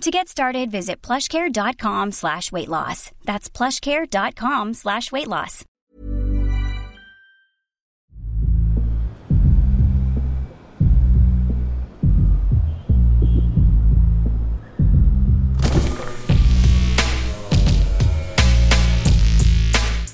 To 0.00 0.10
get 0.10 0.28
started, 0.28 0.70
visit 0.70 1.00
plushcare.com 1.00 2.12
slash 2.12 2.52
weight 2.52 2.68
loss. 2.68 3.10
That's 3.24 3.48
plushcare.com 3.48 4.74
slash 4.74 5.10
weight 5.10 5.28
loss. 5.28 5.64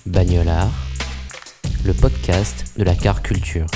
Bagnolard, 0.06 0.70
le 1.84 1.94
podcast 1.94 2.76
de 2.76 2.84
la 2.84 2.94
car 2.94 3.22
culture. 3.22 3.66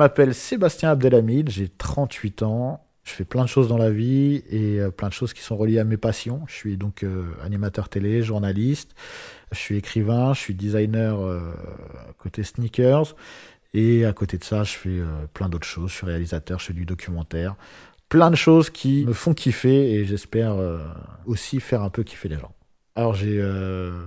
M'appelle 0.00 0.34
Sébastien 0.34 0.92
Abdelhamid, 0.92 1.50
j'ai 1.50 1.68
38 1.68 2.42
ans. 2.42 2.82
Je 3.04 3.12
fais 3.12 3.26
plein 3.26 3.42
de 3.42 3.48
choses 3.50 3.68
dans 3.68 3.76
la 3.76 3.90
vie 3.90 4.42
et 4.48 4.80
euh, 4.80 4.90
plein 4.90 5.08
de 5.08 5.12
choses 5.12 5.34
qui 5.34 5.42
sont 5.42 5.58
reliées 5.58 5.78
à 5.78 5.84
mes 5.84 5.98
passions. 5.98 6.42
Je 6.46 6.54
suis 6.54 6.78
donc 6.78 7.02
euh, 7.02 7.24
animateur 7.44 7.90
télé, 7.90 8.22
journaliste, 8.22 8.94
je 9.52 9.58
suis 9.58 9.76
écrivain, 9.76 10.32
je 10.32 10.40
suis 10.40 10.54
designer 10.54 11.20
euh, 11.20 11.52
côté 12.16 12.44
sneakers 12.44 13.14
et 13.74 14.06
à 14.06 14.14
côté 14.14 14.38
de 14.38 14.44
ça, 14.44 14.64
je 14.64 14.72
fais 14.72 15.00
plein 15.34 15.50
d'autres 15.50 15.66
choses. 15.66 15.90
Je 15.90 15.96
suis 15.96 16.06
réalisateur, 16.06 16.58
je 16.60 16.66
fais 16.66 16.72
du 16.72 16.86
documentaire. 16.86 17.56
Plein 18.08 18.30
de 18.30 18.36
choses 18.36 18.70
qui 18.70 19.04
me 19.04 19.12
font 19.12 19.34
kiffer 19.34 19.92
et 19.92 20.06
j'espère 20.06 20.56
aussi 21.26 21.60
faire 21.60 21.82
un 21.82 21.90
peu 21.90 22.02
kiffer 22.02 22.28
les 22.28 22.38
gens. 22.38 22.52
Alors 22.96 23.14
j'ai 23.14 23.40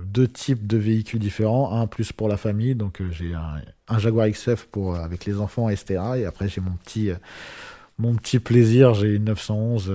deux 0.04 0.28
types 0.28 0.66
de 0.66 0.76
véhicules 0.76 1.18
différents, 1.18 1.80
un 1.80 1.86
plus 1.86 2.12
pour 2.12 2.28
la 2.28 2.36
famille, 2.36 2.74
donc 2.74 3.02
j'ai 3.10 3.34
un, 3.34 3.98
Jaguar 3.98 4.28
XF 4.28 4.66
pour 4.66 4.94
avec 4.94 5.24
les 5.24 5.40
enfants, 5.40 5.68
etc. 5.68 6.00
Et 6.16 6.26
après 6.26 6.48
j'ai 6.48 6.60
mon 6.60 6.72
petit 6.72 7.10
mon 7.98 8.14
petit 8.14 8.38
plaisir, 8.38 8.94
j'ai 8.94 9.14
une 9.14 9.24
911 9.24 9.92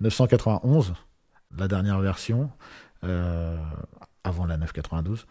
991, 0.00 0.94
la 1.58 1.68
dernière 1.68 2.00
version, 2.00 2.50
euh, 3.04 3.56
avant 4.24 4.46
la 4.46 4.56
992, 4.56 5.26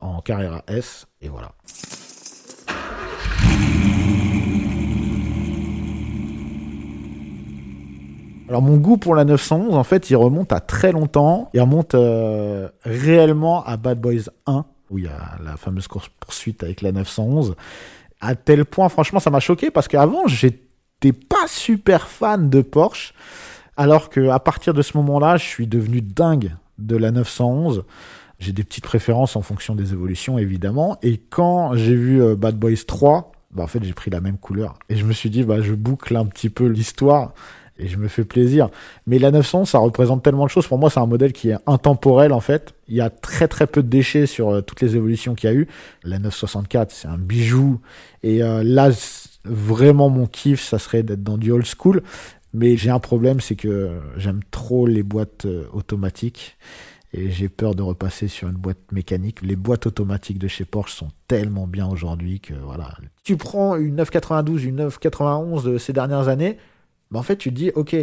en 0.00 0.20
Carrera 0.20 0.62
S, 0.66 1.06
et 1.20 1.28
voilà. 1.28 1.52
Alors 8.52 8.60
mon 8.60 8.76
goût 8.76 8.98
pour 8.98 9.14
la 9.14 9.24
911, 9.24 9.76
en 9.76 9.82
fait, 9.82 10.10
il 10.10 10.16
remonte 10.16 10.52
à 10.52 10.60
très 10.60 10.92
longtemps. 10.92 11.48
Il 11.54 11.62
remonte 11.62 11.94
euh, 11.94 12.68
réellement 12.84 13.64
à 13.64 13.78
Bad 13.78 13.98
Boys 13.98 14.28
1, 14.44 14.66
où 14.90 14.98
il 14.98 15.04
y 15.04 15.08
a 15.08 15.38
la 15.42 15.56
fameuse 15.56 15.88
course 15.88 16.10
poursuite 16.20 16.62
avec 16.62 16.82
la 16.82 16.92
911. 16.92 17.56
À 18.20 18.34
tel 18.34 18.66
point, 18.66 18.90
franchement, 18.90 19.20
ça 19.20 19.30
m'a 19.30 19.40
choqué 19.40 19.70
parce 19.70 19.88
qu'avant, 19.88 20.26
j'étais 20.26 21.14
pas 21.14 21.46
super 21.46 22.08
fan 22.08 22.50
de 22.50 22.60
Porsche, 22.60 23.14
alors 23.78 24.10
que 24.10 24.28
à 24.28 24.38
partir 24.38 24.74
de 24.74 24.82
ce 24.82 24.98
moment-là, 24.98 25.38
je 25.38 25.46
suis 25.46 25.66
devenu 25.66 26.02
dingue 26.02 26.54
de 26.76 26.96
la 26.96 27.10
911. 27.10 27.84
J'ai 28.38 28.52
des 28.52 28.64
petites 28.64 28.84
préférences 28.84 29.34
en 29.34 29.40
fonction 29.40 29.74
des 29.74 29.94
évolutions, 29.94 30.36
évidemment. 30.36 30.98
Et 31.00 31.16
quand 31.16 31.74
j'ai 31.74 31.96
vu 31.96 32.20
euh, 32.20 32.36
Bad 32.36 32.58
Boys 32.58 32.84
3, 32.86 33.32
bah, 33.52 33.62
en 33.62 33.66
fait, 33.66 33.82
j'ai 33.82 33.94
pris 33.94 34.10
la 34.10 34.20
même 34.20 34.36
couleur. 34.36 34.78
Et 34.90 34.96
je 34.96 35.06
me 35.06 35.14
suis 35.14 35.30
dit, 35.30 35.42
bah, 35.42 35.62
je 35.62 35.72
boucle 35.72 36.14
un 36.16 36.26
petit 36.26 36.50
peu 36.50 36.66
l'histoire 36.66 37.32
et 37.82 37.88
je 37.88 37.98
me 37.98 38.08
fais 38.08 38.24
plaisir. 38.24 38.68
Mais 39.06 39.18
la 39.18 39.30
911, 39.30 39.68
ça 39.68 39.78
représente 39.78 40.22
tellement 40.22 40.44
de 40.44 40.50
choses. 40.50 40.66
Pour 40.66 40.78
moi, 40.78 40.88
c'est 40.88 41.00
un 41.00 41.06
modèle 41.06 41.32
qui 41.32 41.50
est 41.50 41.56
intemporel, 41.66 42.32
en 42.32 42.40
fait. 42.40 42.74
Il 42.88 42.94
y 42.94 43.00
a 43.00 43.10
très, 43.10 43.48
très 43.48 43.66
peu 43.66 43.82
de 43.82 43.88
déchets 43.88 44.26
sur 44.26 44.50
euh, 44.50 44.60
toutes 44.60 44.80
les 44.80 44.96
évolutions 44.96 45.34
qu'il 45.34 45.50
y 45.50 45.52
a 45.52 45.56
eu. 45.56 45.66
La 46.04 46.18
964, 46.18 46.92
c'est 46.92 47.08
un 47.08 47.18
bijou. 47.18 47.80
Et 48.22 48.42
euh, 48.42 48.62
là, 48.64 48.90
vraiment 49.44 50.10
mon 50.10 50.26
kiff, 50.26 50.62
ça 50.62 50.78
serait 50.78 51.02
d'être 51.02 51.22
dans 51.22 51.38
du 51.38 51.50
old 51.50 51.66
school. 51.66 52.02
Mais 52.54 52.76
j'ai 52.76 52.90
un 52.90 53.00
problème, 53.00 53.40
c'est 53.40 53.56
que 53.56 53.98
j'aime 54.16 54.40
trop 54.50 54.86
les 54.86 55.02
boîtes 55.02 55.46
euh, 55.46 55.64
automatiques 55.72 56.56
et 57.14 57.30
j'ai 57.30 57.48
peur 57.48 57.74
de 57.74 57.82
repasser 57.82 58.28
sur 58.28 58.48
une 58.48 58.56
boîte 58.56 58.90
mécanique. 58.90 59.42
Les 59.42 59.56
boîtes 59.56 59.86
automatiques 59.86 60.38
de 60.38 60.48
chez 60.48 60.64
Porsche 60.64 60.94
sont 60.94 61.08
tellement 61.28 61.66
bien 61.66 61.86
aujourd'hui 61.86 62.40
que 62.40 62.54
voilà. 62.54 62.94
Tu 63.22 63.36
prends 63.36 63.76
une 63.76 63.96
992, 63.96 64.64
une 64.64 64.76
991 64.76 65.64
de 65.64 65.78
ces 65.78 65.92
dernières 65.92 66.28
années, 66.28 66.58
bah 67.12 67.20
en 67.20 67.22
fait 67.22 67.36
tu 67.36 67.50
te 67.50 67.54
dis 67.54 67.70
ok, 67.74 67.94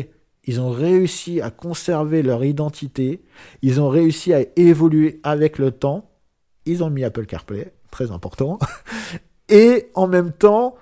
ils 0.46 0.62
ont 0.62 0.70
réussi 0.70 1.42
à 1.42 1.50
conserver 1.50 2.22
leur 2.24 2.46
identité, 2.46 3.22
ils 3.62 3.81
ont 3.81 3.90
réussi 3.90 4.34
à 4.34 4.42
évoluer 4.56 5.20
avec 5.24 5.58
le 5.58 5.72
temps, 5.72 6.09
ils 6.66 6.84
ont 6.84 6.90
mis 6.90 7.03
Apple 7.03 7.25
CarPlay, 7.25 7.74
très 7.92 8.12
important, 8.12 8.59
et 9.50 9.90
en 9.96 10.08
même 10.08 10.31
temps 10.31 10.75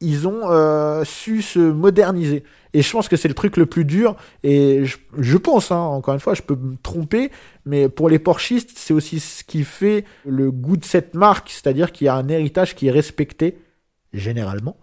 ils 0.00 0.28
ont 0.28 0.50
euh, 0.50 1.04
su 1.04 1.42
se 1.42 1.58
moderniser. 1.58 2.44
Et 2.72 2.82
je 2.82 2.90
pense 2.90 3.08
que 3.08 3.16
c'est 3.16 3.28
le 3.28 3.34
truc 3.34 3.56
le 3.56 3.66
plus 3.66 3.84
dur. 3.84 4.16
Et 4.42 4.84
je, 4.84 5.36
pense, 5.36 5.72
hein, 5.72 5.78
encore 5.78 6.14
une 6.14 6.20
fois, 6.20 6.34
je 6.34 6.42
peux 6.42 6.54
me 6.54 6.76
tromper, 6.76 7.30
mais 7.64 7.88
pour 7.88 8.08
les 8.08 8.18
Porschistes, 8.18 8.72
c'est 8.76 8.94
aussi 8.94 9.20
ce 9.20 9.42
qui 9.42 9.64
fait 9.64 10.04
le 10.24 10.50
goût 10.50 10.76
de 10.76 10.84
cette 10.84 11.14
marque, 11.14 11.50
c'est-à-dire 11.50 11.92
qu'il 11.92 12.04
y 12.04 12.08
a 12.08 12.14
un 12.14 12.28
héritage 12.28 12.74
qui 12.76 12.86
est 12.86 12.90
respecté, 12.90 13.58
généralement, 14.12 14.76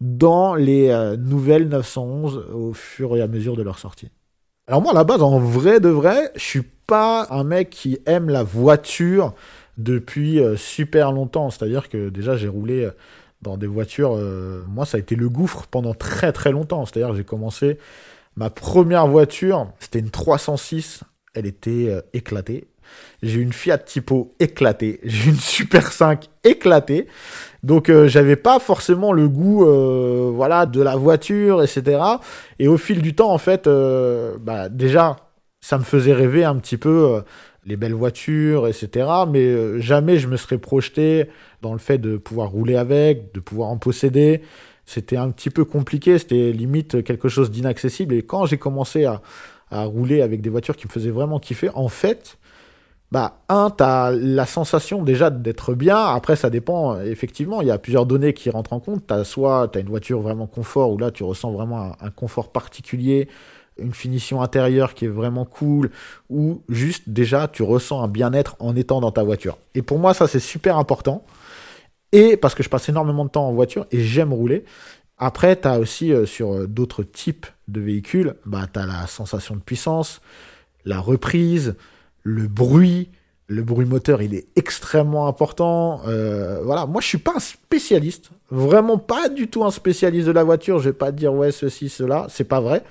dans 0.00 0.54
les 0.54 0.88
euh, 0.88 1.16
nouvelles 1.16 1.68
911 1.68 2.46
au 2.52 2.72
fur 2.72 3.16
et 3.16 3.22
à 3.22 3.28
mesure 3.28 3.56
de 3.56 3.62
leur 3.62 3.78
sortie. 3.78 4.10
Alors 4.66 4.82
moi, 4.82 4.92
à 4.92 4.94
la 4.94 5.04
base, 5.04 5.22
en 5.22 5.38
vrai 5.38 5.80
de 5.80 5.88
vrai, 5.88 6.30
je 6.34 6.42
suis 6.42 6.62
pas 6.86 7.26
un 7.30 7.44
mec 7.44 7.70
qui 7.70 7.98
aime 8.06 8.28
la 8.28 8.42
voiture 8.42 9.34
depuis 9.76 10.40
euh, 10.40 10.56
super 10.56 11.12
longtemps. 11.12 11.50
C'est-à-dire 11.50 11.88
que 11.88 12.08
déjà, 12.08 12.36
j'ai 12.36 12.48
roulé 12.48 12.90
dans 13.42 13.56
des 13.56 13.66
voitures. 13.66 14.16
Euh, 14.16 14.62
moi, 14.68 14.84
ça 14.84 14.96
a 14.96 15.00
été 15.00 15.14
le 15.14 15.28
gouffre 15.28 15.66
pendant 15.70 15.94
très 15.94 16.32
très 16.32 16.52
longtemps. 16.52 16.84
C'est-à-dire, 16.86 17.14
j'ai 17.14 17.24
commencé 17.24 17.78
ma 18.36 18.50
première 18.50 19.06
voiture, 19.06 19.72
c'était 19.78 19.98
une 19.98 20.10
306. 20.10 21.02
Elle 21.34 21.46
était 21.46 21.88
euh, 21.88 22.00
éclatée. 22.12 22.68
J'ai 23.22 23.40
une 23.40 23.52
Fiat 23.52 23.78
Tipo 23.78 24.34
éclatée. 24.40 25.00
J'ai 25.04 25.30
une 25.30 25.36
Super 25.36 25.92
5 25.92 26.28
éclatée. 26.44 27.06
Donc, 27.62 27.88
euh, 27.88 28.06
j'avais 28.06 28.36
pas 28.36 28.60
forcément 28.60 29.12
le 29.12 29.28
goût, 29.28 29.64
voilà, 30.34 30.66
de 30.66 30.80
la 30.80 30.96
voiture, 30.96 31.62
etc. 31.62 32.00
Et 32.58 32.68
au 32.68 32.76
fil 32.76 33.02
du 33.02 33.14
temps, 33.14 33.32
en 33.32 33.38
fait, 33.38 33.68
bah, 34.40 34.68
déjà, 34.68 35.16
ça 35.60 35.78
me 35.78 35.84
faisait 35.84 36.12
rêver 36.12 36.44
un 36.44 36.56
petit 36.56 36.76
peu 36.76 37.22
les 37.68 37.76
belles 37.76 37.94
voitures, 37.94 38.66
etc. 38.66 39.06
Mais 39.28 39.44
euh, 39.44 39.78
jamais 39.78 40.18
je 40.18 40.26
me 40.26 40.36
serais 40.36 40.58
projeté 40.58 41.26
dans 41.62 41.72
le 41.72 41.78
fait 41.78 41.98
de 41.98 42.16
pouvoir 42.16 42.50
rouler 42.50 42.76
avec, 42.76 43.34
de 43.34 43.40
pouvoir 43.40 43.68
en 43.68 43.76
posséder. 43.76 44.42
C'était 44.86 45.18
un 45.18 45.30
petit 45.30 45.50
peu 45.50 45.66
compliqué, 45.66 46.18
c'était 46.18 46.50
limite 46.50 47.04
quelque 47.04 47.28
chose 47.28 47.50
d'inaccessible. 47.50 48.14
Et 48.14 48.22
quand 48.22 48.46
j'ai 48.46 48.56
commencé 48.56 49.04
à, 49.04 49.20
rouler 49.70 50.22
avec 50.22 50.40
des 50.40 50.48
voitures 50.48 50.76
qui 50.76 50.86
me 50.86 50.90
faisaient 50.90 51.10
vraiment 51.10 51.38
kiffer, 51.38 51.68
en 51.74 51.88
fait, 51.88 52.38
bah, 53.10 53.40
un, 53.48 53.70
t'as 53.70 54.10
la 54.10 54.46
sensation 54.46 55.02
déjà 55.02 55.30
d'être 55.30 55.74
bien. 55.74 55.98
Après, 55.98 56.36
ça 56.36 56.50
dépend. 56.50 57.00
Effectivement, 57.00 57.62
il 57.62 57.68
y 57.68 57.70
a 57.70 57.78
plusieurs 57.78 58.06
données 58.06 58.34
qui 58.34 58.50
rentrent 58.50 58.74
en 58.74 58.80
compte. 58.80 59.06
T'as 59.06 59.24
soit 59.24 59.68
t'as 59.68 59.80
une 59.80 59.88
voiture 59.88 60.20
vraiment 60.20 60.46
confort 60.46 60.92
où 60.92 60.98
là, 60.98 61.10
tu 61.10 61.24
ressens 61.24 61.50
vraiment 61.50 61.96
un 62.00 62.10
confort 62.10 62.52
particulier 62.52 63.28
une 63.78 63.94
finition 63.94 64.42
intérieure 64.42 64.94
qui 64.94 65.06
est 65.06 65.08
vraiment 65.08 65.44
cool, 65.44 65.90
ou 66.28 66.62
juste 66.68 67.08
déjà 67.08 67.48
tu 67.48 67.62
ressens 67.62 68.02
un 68.02 68.08
bien-être 68.08 68.56
en 68.58 68.76
étant 68.76 69.00
dans 69.00 69.12
ta 69.12 69.22
voiture. 69.22 69.58
Et 69.74 69.82
pour 69.82 69.98
moi, 69.98 70.14
ça 70.14 70.26
c'est 70.26 70.40
super 70.40 70.76
important. 70.78 71.24
Et 72.12 72.36
parce 72.36 72.54
que 72.54 72.62
je 72.62 72.68
passe 72.68 72.88
énormément 72.88 73.24
de 73.24 73.30
temps 73.30 73.46
en 73.46 73.52
voiture 73.52 73.86
et 73.90 74.00
j'aime 74.00 74.32
rouler. 74.32 74.64
Après, 75.18 75.60
tu 75.60 75.68
as 75.68 75.78
aussi 75.78 76.12
euh, 76.12 76.26
sur 76.26 76.54
euh, 76.54 76.66
d'autres 76.66 77.02
types 77.02 77.46
de 77.66 77.80
véhicules, 77.80 78.34
bah, 78.46 78.66
tu 78.72 78.78
as 78.78 78.86
la 78.86 79.06
sensation 79.06 79.56
de 79.56 79.60
puissance, 79.60 80.20
la 80.84 81.00
reprise, 81.00 81.76
le 82.28 82.48
bruit. 82.48 83.10
Le 83.50 83.62
bruit 83.62 83.86
moteur, 83.86 84.20
il 84.20 84.34
est 84.34 84.46
extrêmement 84.56 85.26
important. 85.26 86.02
Euh, 86.06 86.60
voilà, 86.62 86.84
moi 86.84 87.00
je 87.00 87.06
suis 87.06 87.16
pas 87.16 87.32
un 87.36 87.40
spécialiste, 87.40 88.28
vraiment 88.50 88.98
pas 88.98 89.30
du 89.30 89.48
tout 89.48 89.64
un 89.64 89.70
spécialiste 89.70 90.26
de 90.26 90.32
la 90.32 90.44
voiture. 90.44 90.80
Je 90.80 90.90
vais 90.90 90.94
pas 90.94 91.12
dire 91.12 91.32
ouais 91.32 91.50
ceci, 91.50 91.88
cela, 91.88 92.26
c'est 92.28 92.44
pas 92.44 92.60
vrai 92.60 92.84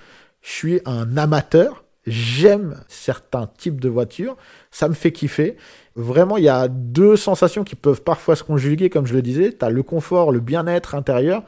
je 0.48 0.52
suis 0.54 0.82
un 0.86 1.18
amateur. 1.18 1.84
j'aime 2.06 2.82
certains 2.88 3.48
types 3.58 3.82
de 3.82 3.90
voitures, 3.90 4.38
ça 4.72 4.88
me 4.88 4.94
fait 4.94 5.12
kiffer. 5.12 5.58
Vraiment, 5.98 6.38
il 6.38 6.46
y 6.46 6.50
a 6.50 6.70
deux 6.70 7.18
sensations 7.18 7.66
qui 7.66 7.76
peuvent 7.76 8.02
parfois 8.02 8.38
se 8.38 8.44
conjuguer, 8.44 8.90
comme 8.90 9.06
je 9.06 9.14
le 9.14 9.22
disais. 9.22 9.52
Tu 9.52 9.66
as 9.66 9.70
le 9.70 9.84
confort, 9.84 10.32
le 10.32 10.40
bien-être 10.40 10.96
intérieur, 10.96 11.44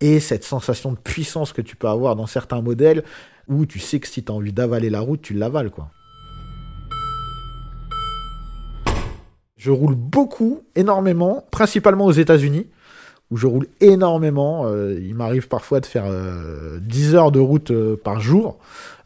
et 0.00 0.18
cette 0.18 0.42
sensation 0.42 0.90
de 0.90 0.98
puissance 0.98 1.52
que 1.52 1.62
tu 1.62 1.76
peux 1.76 1.86
avoir 1.86 2.16
dans 2.16 2.26
certains 2.26 2.60
modèles, 2.60 3.04
où 3.46 3.66
tu 3.66 3.78
sais 3.78 4.00
que 4.00 4.08
si 4.08 4.24
tu 4.24 4.32
as 4.32 4.34
envie 4.34 4.52
d'avaler 4.52 4.90
la 4.90 4.98
route, 4.98 5.22
tu 5.22 5.34
l'avales, 5.34 5.70
quoi. 5.70 5.90
Je 9.64 9.70
roule 9.70 9.94
beaucoup, 9.94 10.60
énormément, 10.76 11.42
principalement 11.50 12.04
aux 12.04 12.12
États-Unis, 12.12 12.66
où 13.30 13.38
je 13.38 13.46
roule 13.46 13.66
énormément. 13.80 14.66
Euh, 14.66 15.00
il 15.02 15.14
m'arrive 15.14 15.48
parfois 15.48 15.80
de 15.80 15.86
faire 15.86 16.04
10 16.04 16.10
euh, 16.10 17.16
heures 17.16 17.32
de 17.32 17.40
route 17.40 17.70
euh, 17.70 17.96
par 17.96 18.20
jour, 18.20 18.58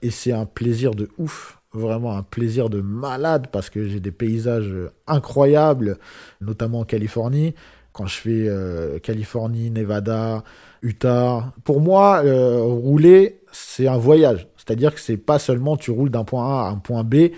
et 0.03 0.11
c'est 0.11 0.33
un 0.33 0.47
plaisir 0.47 0.97
de 0.97 1.11
ouf, 1.17 1.61
vraiment 1.73 2.17
un 2.17 2.25
plaisir 2.25 2.71
de 2.71 2.81
malade, 2.81 3.47
parce 3.53 3.71
que 3.71 3.87
j'ai 3.87 4.01
des 4.01 4.11
paysages 4.11 4.75
incroyables, 5.07 5.97
notamment 6.41 6.81
en 6.81 6.85
Californie. 6.85 7.55
Quand 7.93 8.07
je 8.07 8.17
fais 8.17 9.01
Californie, 9.01 9.71
Nevada, 9.71 10.43
Utah, 10.83 11.53
pour 11.63 11.81
moi, 11.81 12.23
rouler, 12.23 13.41
c'est 13.53 13.87
un 13.87 13.97
voyage. 13.97 14.49
C'est-à-dire 14.57 14.95
que 14.95 15.01
c'est 15.01 15.17
pas 15.17 15.39
seulement 15.39 15.77
tu 15.77 15.93
roules 15.93 16.11
d'un 16.11 16.25
point 16.25 16.47
A 16.47 16.67
à 16.67 16.71
un 16.71 16.77
point 16.77 17.03
B 17.05 17.31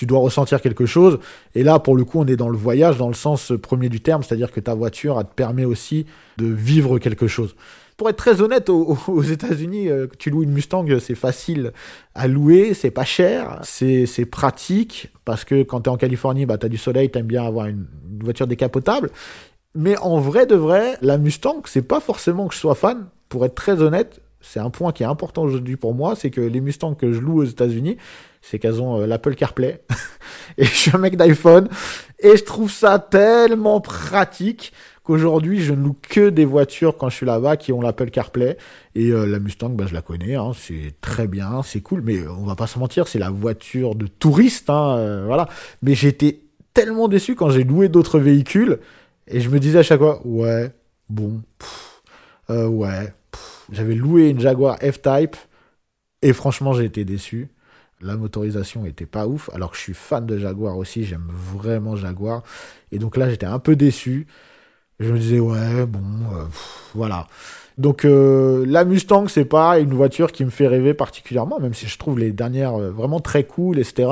tu 0.00 0.06
dois 0.06 0.20
ressentir 0.20 0.62
quelque 0.62 0.86
chose. 0.86 1.18
Et 1.54 1.62
là, 1.62 1.78
pour 1.78 1.94
le 1.94 2.04
coup, 2.04 2.20
on 2.20 2.26
est 2.26 2.36
dans 2.36 2.48
le 2.48 2.56
voyage, 2.56 2.96
dans 2.96 3.08
le 3.08 3.14
sens 3.14 3.52
premier 3.60 3.90
du 3.90 4.00
terme, 4.00 4.22
c'est-à-dire 4.22 4.50
que 4.50 4.58
ta 4.58 4.74
voiture, 4.74 5.18
te 5.18 5.34
permet 5.34 5.66
aussi 5.66 6.06
de 6.38 6.46
vivre 6.46 6.98
quelque 6.98 7.26
chose. 7.26 7.54
Pour 7.98 8.08
être 8.08 8.16
très 8.16 8.40
honnête, 8.40 8.70
aux, 8.70 9.22
États-Unis, 9.22 9.90
euh, 9.90 10.06
tu 10.18 10.30
loues 10.30 10.42
une 10.42 10.52
Mustang, 10.52 10.86
c'est 11.00 11.14
facile 11.14 11.72
à 12.14 12.28
louer, 12.28 12.72
c'est 12.72 12.90
pas 12.90 13.04
cher, 13.04 13.60
c'est 13.62 14.24
pratique, 14.24 15.10
parce 15.26 15.44
que 15.44 15.64
quand 15.64 15.82
tu 15.82 15.90
es 15.90 15.92
en 15.92 15.98
Californie, 15.98 16.46
bah, 16.46 16.56
tu 16.56 16.64
as 16.64 16.70
du 16.70 16.78
soleil, 16.78 17.10
tu 17.10 17.18
aimes 17.18 17.26
bien 17.26 17.44
avoir 17.44 17.66
une, 17.66 17.84
voiture 18.22 18.46
décapotable. 18.46 19.10
Mais 19.74 19.98
en 19.98 20.18
vrai 20.18 20.46
de 20.46 20.54
vrai, 20.54 20.96
la 21.02 21.18
Mustang, 21.18 21.60
c'est 21.66 21.82
pas 21.82 22.00
forcément 22.00 22.48
que 22.48 22.54
je 22.54 22.60
sois 22.60 22.74
fan. 22.74 23.04
Pour 23.28 23.44
être 23.44 23.54
très 23.54 23.82
honnête, 23.82 24.22
c'est 24.40 24.60
un 24.60 24.70
point 24.70 24.92
qui 24.92 25.02
est 25.02 25.06
important 25.06 25.42
aujourd'hui 25.42 25.76
pour 25.76 25.94
moi, 25.94 26.16
c'est 26.16 26.30
que 26.30 26.40
les 26.40 26.62
Mustangs 26.62 26.94
que 26.94 27.12
je 27.12 27.20
loue 27.20 27.42
aux 27.42 27.44
États-Unis, 27.44 27.98
c'est 28.42 28.58
qu'elles 28.58 28.80
ont 28.80 29.00
euh, 29.00 29.06
l'Apple 29.06 29.34
CarPlay. 29.34 29.80
et 30.58 30.64
je 30.64 30.74
suis 30.74 30.90
un 30.94 30.98
mec 30.98 31.16
d'iPhone. 31.16 31.68
Et 32.18 32.36
je 32.36 32.44
trouve 32.44 32.70
ça 32.70 32.98
tellement 32.98 33.80
pratique 33.80 34.72
qu'aujourd'hui, 35.02 35.60
je 35.60 35.72
ne 35.72 35.82
loue 35.82 35.96
que 36.00 36.30
des 36.30 36.44
voitures 36.44 36.96
quand 36.96 37.08
je 37.08 37.16
suis 37.16 37.26
là-bas 37.26 37.56
qui 37.56 37.72
ont 37.72 37.80
l'Apple 37.80 38.10
CarPlay. 38.10 38.56
Et 38.94 39.10
euh, 39.10 39.26
la 39.26 39.38
Mustang, 39.38 39.70
bah, 39.70 39.84
je 39.86 39.94
la 39.94 40.02
connais. 40.02 40.34
Hein, 40.34 40.52
c'est 40.54 40.94
très 41.00 41.26
bien, 41.26 41.62
c'est 41.62 41.80
cool. 41.80 42.02
Mais 42.02 42.26
on 42.26 42.44
va 42.44 42.56
pas 42.56 42.66
se 42.66 42.78
mentir, 42.78 43.08
c'est 43.08 43.18
la 43.18 43.30
voiture 43.30 43.94
de 43.94 44.06
touriste. 44.06 44.70
Hein, 44.70 44.96
euh, 44.96 45.24
voilà. 45.26 45.48
Mais 45.82 45.94
j'étais 45.94 46.40
tellement 46.74 47.08
déçu 47.08 47.34
quand 47.34 47.50
j'ai 47.50 47.64
loué 47.64 47.88
d'autres 47.88 48.18
véhicules. 48.18 48.78
Et 49.26 49.40
je 49.40 49.50
me 49.50 49.60
disais 49.60 49.78
à 49.78 49.82
chaque 49.82 50.00
fois, 50.00 50.20
ouais, 50.24 50.72
bon, 51.08 51.40
ouais. 52.48 53.14
J'avais 53.70 53.94
loué 53.94 54.30
une 54.30 54.40
Jaguar 54.40 54.78
F-Type. 54.78 55.36
Et 56.22 56.32
franchement, 56.32 56.72
j'ai 56.72 56.84
été 56.84 57.04
déçu 57.04 57.48
la 58.00 58.16
motorisation 58.16 58.86
était 58.86 59.06
pas 59.06 59.26
ouf, 59.26 59.50
alors 59.54 59.72
que 59.72 59.76
je 59.76 59.82
suis 59.82 59.94
fan 59.94 60.26
de 60.26 60.38
Jaguar 60.38 60.76
aussi, 60.76 61.04
j'aime 61.04 61.28
vraiment 61.30 61.96
Jaguar. 61.96 62.42
Et 62.92 62.98
donc 62.98 63.16
là, 63.16 63.28
j'étais 63.28 63.46
un 63.46 63.58
peu 63.58 63.76
déçu. 63.76 64.26
Je 64.98 65.12
me 65.12 65.18
disais, 65.18 65.40
ouais, 65.40 65.86
bon, 65.86 66.00
euh, 66.34 66.44
voilà. 66.94 67.26
Donc 67.78 68.04
euh, 68.04 68.64
la 68.66 68.84
Mustang, 68.84 69.26
c'est 69.28 69.44
pas 69.44 69.78
une 69.78 69.94
voiture 69.94 70.32
qui 70.32 70.44
me 70.44 70.50
fait 70.50 70.66
rêver 70.66 70.92
particulièrement, 70.92 71.58
même 71.60 71.72
si 71.72 71.86
je 71.86 71.98
trouve 71.98 72.18
les 72.18 72.32
dernières 72.32 72.74
euh, 72.74 72.90
vraiment 72.90 73.20
très 73.20 73.44
cool, 73.44 73.78
etc. 73.78 74.10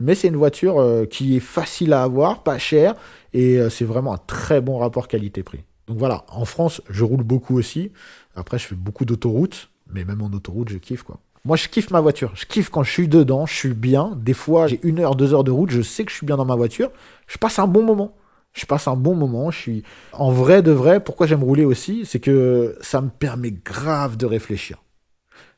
Mais 0.00 0.14
c'est 0.14 0.28
une 0.28 0.36
voiture 0.36 1.06
qui 1.10 1.38
est 1.38 1.40
facile 1.40 1.94
à 1.94 2.02
avoir, 2.02 2.42
pas 2.42 2.58
chère, 2.58 2.94
et 3.32 3.58
c'est 3.70 3.86
vraiment 3.86 4.12
un 4.12 4.18
très 4.18 4.60
bon 4.60 4.76
rapport 4.76 5.08
qualité-prix. 5.08 5.64
Donc 5.86 5.96
voilà, 5.96 6.26
en 6.28 6.44
France, 6.44 6.82
je 6.90 7.02
roule 7.02 7.22
beaucoup 7.22 7.56
aussi. 7.56 7.92
Après, 8.34 8.58
je 8.58 8.66
fais 8.66 8.74
beaucoup 8.74 9.06
d'autoroutes, 9.06 9.70
mais 9.90 10.04
même 10.04 10.20
en 10.20 10.26
autoroute, 10.26 10.68
je 10.68 10.76
kiffe 10.76 11.02
quoi. 11.02 11.18
Moi, 11.46 11.56
je 11.56 11.68
kiffe 11.68 11.90
ma 11.90 12.00
voiture. 12.00 12.32
Je 12.34 12.44
kiffe 12.44 12.70
quand 12.70 12.82
je 12.82 12.90
suis 12.90 13.06
dedans, 13.06 13.46
je 13.46 13.54
suis 13.54 13.72
bien. 13.72 14.18
Des 14.20 14.34
fois, 14.34 14.66
j'ai 14.66 14.80
une 14.82 14.98
heure, 14.98 15.14
deux 15.14 15.32
heures 15.32 15.44
de 15.44 15.52
route, 15.52 15.70
je 15.70 15.80
sais 15.80 16.04
que 16.04 16.10
je 16.10 16.16
suis 16.16 16.26
bien 16.26 16.36
dans 16.36 16.44
ma 16.44 16.56
voiture. 16.56 16.90
Je 17.28 17.38
passe 17.38 17.60
un 17.60 17.68
bon 17.68 17.84
moment. 17.84 18.16
Je 18.52 18.66
passe 18.66 18.88
un 18.88 18.96
bon 18.96 19.14
moment. 19.14 19.52
Je 19.52 19.58
suis 19.58 19.82
en 20.12 20.32
vrai 20.32 20.60
de 20.60 20.72
vrai. 20.72 20.98
Pourquoi 20.98 21.28
j'aime 21.28 21.44
rouler 21.44 21.64
aussi, 21.64 22.04
c'est 22.04 22.18
que 22.18 22.76
ça 22.80 23.00
me 23.00 23.10
permet 23.10 23.52
grave 23.52 24.16
de 24.16 24.26
réfléchir. 24.26 24.82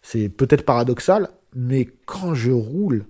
C'est 0.02 0.29
peut-être 0.29 0.67
paradoxal, 0.67 1.31
mais 1.55 1.88
quand 2.05 2.35
je 2.35 2.52
roule, 2.52 3.06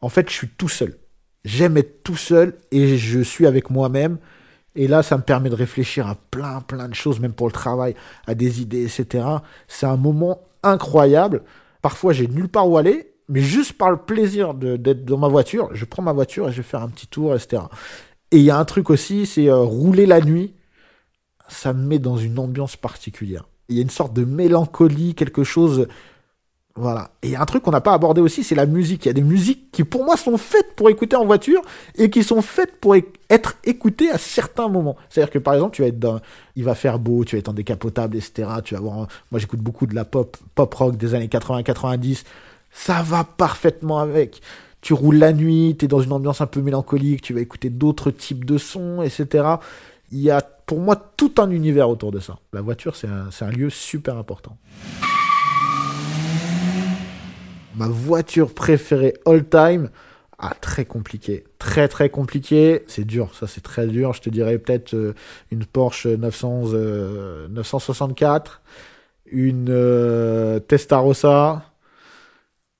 en 0.00 0.08
fait, 0.08 0.30
je 0.30 0.34
suis 0.34 0.48
tout 0.50 0.68
seul. 0.68 0.96
J'aime 1.44 1.76
être 1.76 2.04
tout 2.04 2.16
seul 2.16 2.58
et 2.70 2.96
je 2.96 3.18
suis 3.18 3.44
avec 3.44 3.70
moi-même. 3.70 4.18
Et 4.76 4.86
là, 4.86 5.02
ça 5.02 5.16
me 5.16 5.22
permet 5.22 5.50
de 5.50 5.56
réfléchir 5.56 6.06
à 6.06 6.14
plein, 6.14 6.60
plein 6.60 6.88
de 6.88 6.94
choses, 6.94 7.18
même 7.18 7.32
pour 7.32 7.48
le 7.48 7.52
travail, 7.52 7.96
à 8.28 8.36
des 8.36 8.62
idées, 8.62 8.84
etc. 8.84 9.26
C'est 9.66 9.86
un 9.86 9.96
moment 9.96 10.42
incroyable. 10.62 11.42
Parfois, 11.82 12.12
j'ai 12.12 12.28
nulle 12.28 12.48
part 12.48 12.68
où 12.68 12.78
aller, 12.78 13.12
mais 13.28 13.40
juste 13.40 13.74
par 13.74 13.90
le 13.90 13.98
plaisir 13.98 14.54
d'être 14.54 15.04
dans 15.04 15.18
ma 15.18 15.28
voiture, 15.28 15.70
je 15.74 15.84
prends 15.84 16.02
ma 16.02 16.12
voiture 16.12 16.48
et 16.48 16.52
je 16.52 16.58
vais 16.58 16.62
faire 16.62 16.82
un 16.82 16.88
petit 16.88 17.08
tour, 17.08 17.34
etc. 17.34 17.64
Et 18.30 18.38
il 18.38 18.44
y 18.44 18.50
a 18.50 18.58
un 18.58 18.64
truc 18.64 18.88
aussi, 18.88 19.26
c'est 19.26 19.48
euh, 19.48 19.56
rouler 19.56 20.06
la 20.06 20.20
nuit. 20.20 20.54
Ça 21.48 21.72
me 21.72 21.86
met 21.86 21.98
dans 21.98 22.16
une 22.16 22.38
ambiance 22.38 22.76
particulière. 22.76 23.44
Il 23.68 23.76
y 23.76 23.78
a 23.80 23.82
une 23.82 23.90
sorte 23.90 24.14
de 24.14 24.24
mélancolie, 24.24 25.14
quelque 25.14 25.44
chose 25.44 25.88
voilà. 26.74 27.10
Et 27.22 27.36
un 27.36 27.44
truc 27.44 27.62
qu'on 27.62 27.70
n'a 27.70 27.82
pas 27.82 27.92
abordé 27.92 28.20
aussi, 28.20 28.42
c'est 28.42 28.54
la 28.54 28.64
musique. 28.64 29.04
Il 29.04 29.08
y 29.08 29.10
a 29.10 29.14
des 29.14 29.22
musiques 29.22 29.70
qui, 29.72 29.84
pour 29.84 30.04
moi, 30.04 30.16
sont 30.16 30.38
faites 30.38 30.74
pour 30.74 30.88
écouter 30.88 31.16
en 31.16 31.26
voiture 31.26 31.60
et 31.96 32.08
qui 32.08 32.22
sont 32.22 32.40
faites 32.40 32.80
pour 32.80 32.96
être 33.28 33.56
écoutées 33.64 34.10
à 34.10 34.16
certains 34.16 34.68
moments. 34.68 34.96
C'est-à-dire 35.10 35.30
que, 35.30 35.38
par 35.38 35.54
exemple, 35.54 35.76
tu 35.76 35.82
vas 35.82 35.88
être 35.88 35.98
dans, 35.98 36.20
il 36.56 36.64
va 36.64 36.74
faire 36.74 36.98
beau, 36.98 37.24
tu 37.24 37.36
vas 37.36 37.40
être 37.40 37.50
en 37.50 37.52
décapotable, 37.52 38.16
etc. 38.16 38.48
Tu 38.64 38.74
vas 38.74 38.80
voir, 38.80 38.96
moi, 39.30 39.38
j'écoute 39.38 39.60
beaucoup 39.60 39.86
de 39.86 39.94
la 39.94 40.06
pop, 40.06 40.36
pop 40.54 40.72
rock 40.72 40.96
des 40.96 41.14
années 41.14 41.26
80-90. 41.26 42.24
Ça 42.70 43.02
va 43.02 43.24
parfaitement 43.24 43.98
avec. 43.98 44.40
Tu 44.80 44.94
roules 44.94 45.18
la 45.18 45.34
nuit, 45.34 45.76
tu 45.78 45.84
es 45.84 45.88
dans 45.88 46.00
une 46.00 46.12
ambiance 46.12 46.40
un 46.40 46.46
peu 46.46 46.62
mélancolique, 46.62 47.20
tu 47.20 47.34
vas 47.34 47.40
écouter 47.40 47.68
d'autres 47.68 48.10
types 48.10 48.46
de 48.46 48.56
sons, 48.56 49.02
etc. 49.02 49.44
Il 50.10 50.20
y 50.20 50.30
a, 50.30 50.40
pour 50.40 50.80
moi, 50.80 50.96
tout 51.16 51.34
un 51.36 51.50
univers 51.50 51.90
autour 51.90 52.12
de 52.12 52.18
ça. 52.18 52.38
La 52.52 52.62
voiture, 52.62 52.96
c'est 52.96 53.08
un, 53.08 53.28
un 53.40 53.50
lieu 53.50 53.68
super 53.68 54.16
important 54.16 54.56
ma 57.76 57.88
voiture 57.88 58.54
préférée 58.54 59.14
all 59.26 59.48
time. 59.48 59.90
Ah, 60.44 60.54
très 60.60 60.84
compliqué. 60.84 61.44
Très, 61.58 61.86
très 61.86 62.10
compliqué. 62.10 62.82
C'est 62.88 63.04
dur, 63.04 63.32
ça, 63.32 63.46
c'est 63.46 63.60
très 63.60 63.86
dur. 63.86 64.12
Je 64.12 64.22
te 64.22 64.28
dirais 64.28 64.58
peut-être 64.58 64.94
euh, 64.94 65.14
une 65.52 65.64
Porsche 65.64 66.06
911, 66.06 67.48
964, 67.50 68.60
euh, 68.64 69.30
une 69.30 69.68
euh, 69.70 70.58
Testarossa 70.58 71.62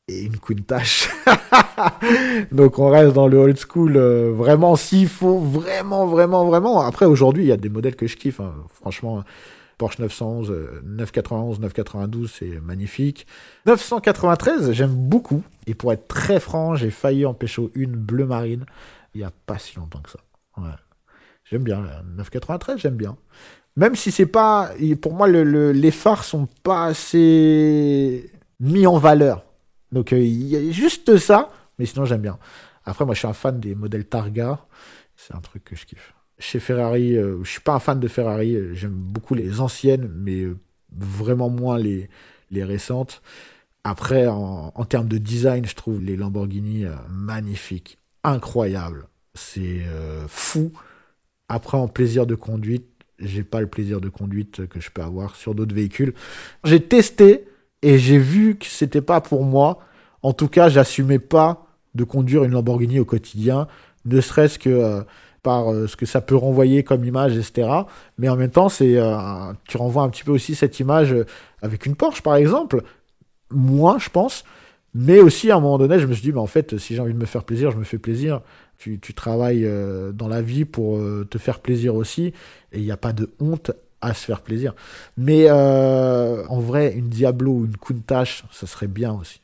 et 0.08 0.22
une 0.22 0.38
Countach. 0.38 1.08
Donc, 2.50 2.80
on 2.80 2.90
reste 2.90 3.12
dans 3.12 3.28
le 3.28 3.38
old 3.38 3.56
school. 3.56 3.96
vraiment, 3.96 4.75
s'il 4.75 5.08
faut, 5.08 5.38
vraiment, 5.38 6.06
vraiment, 6.08 6.44
vraiment. 6.44 6.80
Après, 6.80 7.06
aujourd'hui, 7.06 7.44
il 7.44 7.49
y 7.49 7.52
a 7.52 7.56
des 7.56 7.68
modèles 7.68 7.94
que 7.94 8.08
je 8.08 8.16
kiffe. 8.16 8.40
Hein. 8.40 8.54
Franchement, 8.75 9.22
Porsche 9.79 9.99
911, 9.99 10.52
991, 10.85 11.61
992, 11.61 12.31
c'est 12.31 12.61
magnifique. 12.61 13.26
993, 13.67 14.73
j'aime 14.73 14.95
beaucoup. 14.95 15.43
Et 15.67 15.75
pour 15.75 15.93
être 15.93 16.09
très 16.09 16.41
franc, 16.41 16.75
j'ai 16.75 16.91
failli 16.91 17.26
en 17.26 17.35
pécho 17.35 17.71
une 17.75 17.97
bleu 17.97 18.26
marine 18.26 18.64
il 19.14 19.19
n'y 19.19 19.25
a 19.25 19.33
pas 19.47 19.59
si 19.59 19.76
longtemps 19.76 20.00
que 20.00 20.11
ça. 20.11 20.19
J'aime 21.45 21.62
bien. 21.62 21.85
993, 22.17 22.79
j'aime 22.79 22.97
bien. 22.97 23.17
Même 23.76 23.95
si 23.97 24.11
c'est 24.11 24.26
pas. 24.26 24.71
Pour 25.00 25.14
moi, 25.14 25.29
les 25.29 25.91
phares 25.91 26.25
sont 26.25 26.47
pas 26.62 26.87
assez 26.87 28.31
mis 28.61 28.87
en 28.87 28.99
valeur. 28.99 29.45
Donc, 29.91 30.12
euh, 30.12 30.19
il 30.19 30.47
y 30.47 30.57
a 30.57 30.73
juste 30.73 31.19
ça. 31.19 31.50
Mais 31.79 31.87
sinon, 31.87 32.05
j'aime 32.05 32.23
bien. 32.23 32.38
Après, 32.85 33.05
moi, 33.05 33.14
je 33.14 33.21
suis 33.21 33.29
un 33.29 33.33
fan 33.33 33.61
des 33.61 33.75
modèles 33.75 34.07
Targa. 34.07 34.61
C'est 35.17 35.35
un 35.35 35.41
truc 35.41 35.64
que 35.64 35.76
je 35.76 35.85
kiffe 35.85 36.14
chez 36.42 36.58
Ferrari, 36.58 37.16
euh, 37.16 37.38
je 37.44 37.50
suis 37.50 37.61
pas 37.61 37.72
un 37.72 37.78
fan 37.78 38.00
de 38.00 38.08
Ferrari, 38.08 38.56
euh, 38.56 38.75
j'aime 38.75 38.92
beaucoup 38.92 39.34
les 39.34 39.61
anciennes, 39.61 40.11
mais 40.12 40.40
euh, 40.40 40.58
vraiment 40.94 41.49
moins 41.49 41.78
les, 41.78 42.11
les 42.50 42.64
récentes. 42.64 43.22
Après, 43.84 44.26
en, 44.28 44.84
termes 44.84 45.08
de 45.08 45.18
design, 45.18 45.64
je 45.66 45.75
trouve 45.75 46.00
les 46.00 46.16
Lamborghini 46.16 46.84
magnifiques, 47.11 47.99
incroyables. 48.22 49.08
C'est 49.34 49.80
fou. 50.28 50.70
Après, 51.49 51.76
en 51.76 51.88
plaisir 51.88 52.25
de 52.25 52.37
conduite, 52.37 52.87
j'ai 53.18 53.42
pas 53.42 53.61
le 53.61 53.66
plaisir 53.66 54.00
de 54.00 54.08
conduite 54.08 54.68
que 54.68 54.78
je 54.78 54.88
peux 54.88 55.02
avoir 55.02 55.34
sur 55.34 55.56
d'autres 55.56 55.75
véhicules. 55.75 56.14
J'ai 56.62 56.80
testé 56.80 57.44
et 57.82 57.99
j'ai 57.99 58.18
vu 58.18 58.54
que 58.54 58.66
c'était 58.66 59.02
pas 59.02 59.20
pour 59.20 59.44
moi. 59.44 59.80
En 60.22 60.32
tout 60.32 60.46
cas, 60.46 60.68
j'assumais 60.68 61.18
pas 61.18 61.66
de 61.96 62.04
conduire 62.04 62.44
une 62.44 62.52
Lamborghini 62.52 63.00
au 63.00 63.04
quotidien, 63.04 63.66
ne 64.04 64.20
serait-ce 64.20 64.61
que 64.61 65.04
par 65.42 65.72
euh, 65.72 65.87
ce 65.87 65.96
que 65.96 66.06
ça 66.06 66.20
peut 66.20 66.37
renvoyer 66.37 66.82
comme 66.82 67.04
image, 67.04 67.37
etc. 67.37 67.68
Mais 68.18 68.28
en 68.28 68.37
même 68.37 68.50
temps, 68.50 68.68
c'est 68.68 68.96
euh, 68.96 69.52
tu 69.68 69.76
renvoies 69.76 70.02
un 70.02 70.08
petit 70.08 70.25
peu 70.25 70.32
aussi 70.32 70.54
cette 70.54 70.78
image 70.80 71.12
euh, 71.12 71.26
avec 71.61 71.87
une 71.87 71.96
Porsche, 71.96 72.22
par 72.22 72.37
exemple. 72.37 72.82
Moins, 73.50 73.99
je 73.99 74.08
pense. 74.08 74.44
Mais 74.94 75.20
aussi, 75.20 75.50
à 75.50 75.56
un 75.56 75.61
moment 75.61 75.78
donné, 75.78 75.99
je 75.99 76.06
me 76.06 76.12
suis 76.12 76.22
dit, 76.22 76.32
mais 76.32 76.38
en 76.38 76.46
fait, 76.46 76.78
si 76.78 76.94
j'ai 76.94 77.00
envie 77.00 77.14
de 77.14 77.18
me 77.18 77.26
faire 77.26 77.44
plaisir, 77.44 77.70
je 77.70 77.78
me 77.78 77.84
fais 77.84 77.99
plaisir. 77.99 78.42
Tu, 78.78 78.99
travailles 79.14 79.66
dans 80.12 80.26
la 80.26 80.42
vie 80.42 80.64
pour 80.64 81.00
te 81.30 81.38
faire 81.38 81.61
plaisir 81.61 81.94
aussi. 81.94 82.34
Et 82.72 82.78
il 82.78 82.82
n'y 82.82 82.90
a 82.90 82.96
pas 82.96 83.12
de 83.12 83.30
honte 83.38 83.70
à 84.00 84.12
se 84.12 84.25
faire 84.25 84.40
plaisir. 84.40 84.75
Mais 85.16 85.49
en 85.50 86.61
vrai, 86.61 86.92
une 86.92 87.08
Diablo 87.08 87.52
ou 87.52 87.64
une 87.64 87.76
Countach, 87.76 88.42
ça 88.50 88.66
serait 88.66 88.88
bien 88.88 89.12
aussi. 89.12 89.40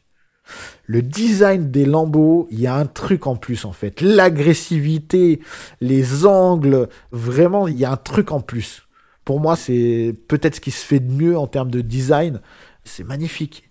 Le 0.86 1.02
design 1.02 1.70
des 1.70 1.84
lambeaux, 1.84 2.48
il 2.50 2.60
y 2.60 2.66
a 2.66 2.74
un 2.74 2.86
truc 2.86 3.26
en 3.26 3.36
plus 3.36 3.64
en 3.64 3.72
fait. 3.72 4.00
L'agressivité, 4.00 5.40
les 5.80 6.26
angles, 6.26 6.88
vraiment, 7.12 7.68
il 7.68 7.78
y 7.78 7.84
a 7.84 7.92
un 7.92 7.96
truc 7.96 8.32
en 8.32 8.40
plus. 8.40 8.88
Pour 9.24 9.40
moi, 9.40 9.56
c'est 9.56 10.14
peut-être 10.26 10.56
ce 10.56 10.60
qui 10.60 10.70
se 10.70 10.84
fait 10.84 11.00
de 11.00 11.12
mieux 11.12 11.36
en 11.36 11.46
termes 11.46 11.70
de 11.70 11.82
design. 11.82 12.40
C'est 12.84 13.04
magnifique. 13.04 13.68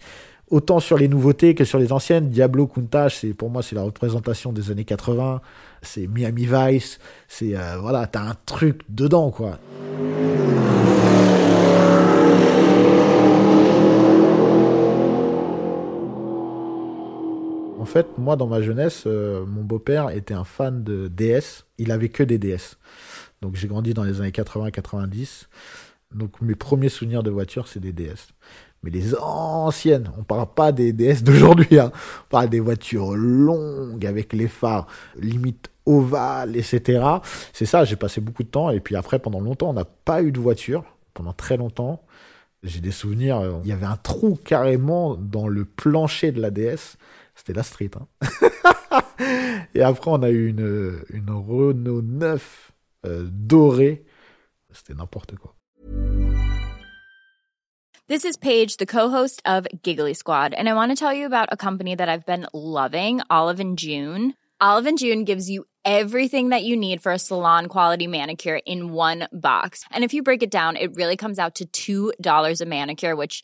Autant 0.50 0.80
sur 0.80 0.98
les 0.98 1.08
nouveautés 1.08 1.56
que 1.56 1.66
sur 1.66 1.80
les 1.80 1.92
anciennes. 1.92 2.30
Diablo 2.30 2.68
Countach, 2.68 3.18
c'est 3.20 3.34
pour 3.34 3.50
moi 3.50 3.62
c'est 3.62 3.76
la 3.76 3.82
représentation 3.82 4.54
des 4.54 4.72
années 4.72 4.86
80. 4.86 5.42
C'est 5.82 6.08
Miami 6.08 6.48
Vice. 6.50 7.00
C'est 7.28 7.58
euh, 7.58 7.78
voilà, 7.80 8.08
t'as 8.08 8.22
un 8.22 8.36
truc 8.46 8.82
dedans 8.88 9.32
quoi. 9.32 9.60
En 17.78 17.86
fait, 17.86 18.18
moi, 18.18 18.36
dans 18.36 18.48
ma 18.48 18.62
jeunesse, 18.62 19.04
euh, 19.06 19.46
mon 19.46 19.64
beau-père 19.64 20.10
était 20.10 20.34
un 20.34 20.44
fan 20.44 20.84
de 20.84 21.08
DS. 21.08 21.66
Il 21.78 21.92
avait 21.92 22.10
que 22.10 22.24
des 22.24 22.40
DS. 22.40 22.78
Donc, 23.42 23.56
j'ai 23.56 23.68
grandi 23.68 23.94
dans 23.94 24.04
les 24.04 24.20
années 24.20 24.32
80-90. 24.32 25.46
Donc, 26.14 26.42
mes 26.42 26.56
premiers 26.56 26.90
souvenirs 26.90 27.22
de 27.22 27.30
voiture, 27.30 27.68
c'est 27.68 27.80
des 27.80 27.92
DS. 27.92 28.34
Mais 28.82 28.90
les 28.90 29.16
anciennes, 29.16 30.12
on 30.18 30.24
parle 30.24 30.48
pas 30.54 30.72
des 30.72 30.92
DS 30.92 31.24
d'aujourd'hui, 31.24 31.80
hein. 31.80 31.92
on 32.26 32.30
parle 32.30 32.50
des 32.50 32.60
voitures 32.60 33.16
longues 33.16 34.06
avec 34.06 34.34
les 34.34 34.48
phares 34.48 34.88
limite 35.20 35.70
ovales, 35.86 36.56
etc. 36.56 37.04
C'est 37.54 37.66
ça, 37.66 37.86
j'ai 37.86 37.96
passé 37.96 38.22
beaucoup 38.22 38.44
de 38.44 38.50
temps. 38.50 38.72
Et 38.72 38.80
puis 38.80 38.96
après, 38.96 39.20
pendant 39.20 39.40
longtemps, 39.40 39.70
on 39.70 39.74
n'a 39.74 39.86
pas 39.86 40.24
eu 40.24 40.32
de 40.32 40.40
voiture. 40.40 40.84
Pendant 41.14 41.34
très 41.34 41.58
longtemps. 41.58 42.04
J'ai 42.64 42.80
des 42.80 42.92
souvenirs, 42.92 43.38
euh, 43.38 43.54
il 43.64 43.70
y 43.70 43.72
avait 43.72 43.86
un 43.86 43.98
trou 43.98 44.38
carrément 44.44 45.16
dans 45.16 45.48
le 45.48 45.64
plancher 45.64 46.32
de 46.32 46.42
la 46.42 46.50
DS 46.50 46.98
c'était 47.38 47.54
la 47.54 47.64
street. 47.64 47.92
Hein. 47.96 48.08
et 49.76 49.82
après, 49.82 50.12
on 50.12 50.24
a 50.24 50.30
eu 50.30 50.50
une, 50.50 51.02
une 51.10 51.30
Renault 51.30 52.02
9 52.02 52.72
euh, 53.06 53.28
dorée. 53.32 54.04
C'était 54.74 54.96
n'importe 54.96 55.36
quoi. 55.36 55.54
This 58.10 58.24
is 58.24 58.38
Paige, 58.38 58.78
the 58.78 58.86
co-host 58.86 59.42
of 59.46 59.68
Giggly 59.84 60.14
Squad, 60.14 60.54
and 60.54 60.70
I 60.70 60.74
want 60.74 60.92
to 60.92 60.96
tell 60.96 61.14
you 61.14 61.26
about 61.26 61.50
a 61.52 61.58
company 61.58 61.94
that 61.94 62.08
I've 62.08 62.26
been 62.26 62.48
loving, 62.54 63.20
Olive 63.30 63.60
and 63.60 63.78
June. 63.78 64.34
Olive 64.62 64.88
and 64.88 64.98
June 64.98 65.26
gives 65.26 65.50
you 65.50 65.66
everything 65.84 66.50
that 66.50 66.64
you 66.64 66.78
need 66.78 67.04
for 67.04 67.12
a 67.12 67.20
salon 67.20 67.68
quality 67.68 68.08
manicure 68.08 68.60
in 68.66 68.94
one 68.94 69.28
box. 69.34 69.84
And 69.92 70.06
if 70.06 70.14
you 70.14 70.24
break 70.24 70.42
it 70.42 70.50
down, 70.50 70.78
it 70.78 70.96
really 70.96 71.18
comes 71.18 71.38
out 71.38 71.60
to 71.74 72.14
$2 72.14 72.62
a 72.62 72.66
manicure, 72.66 73.16
which 73.16 73.44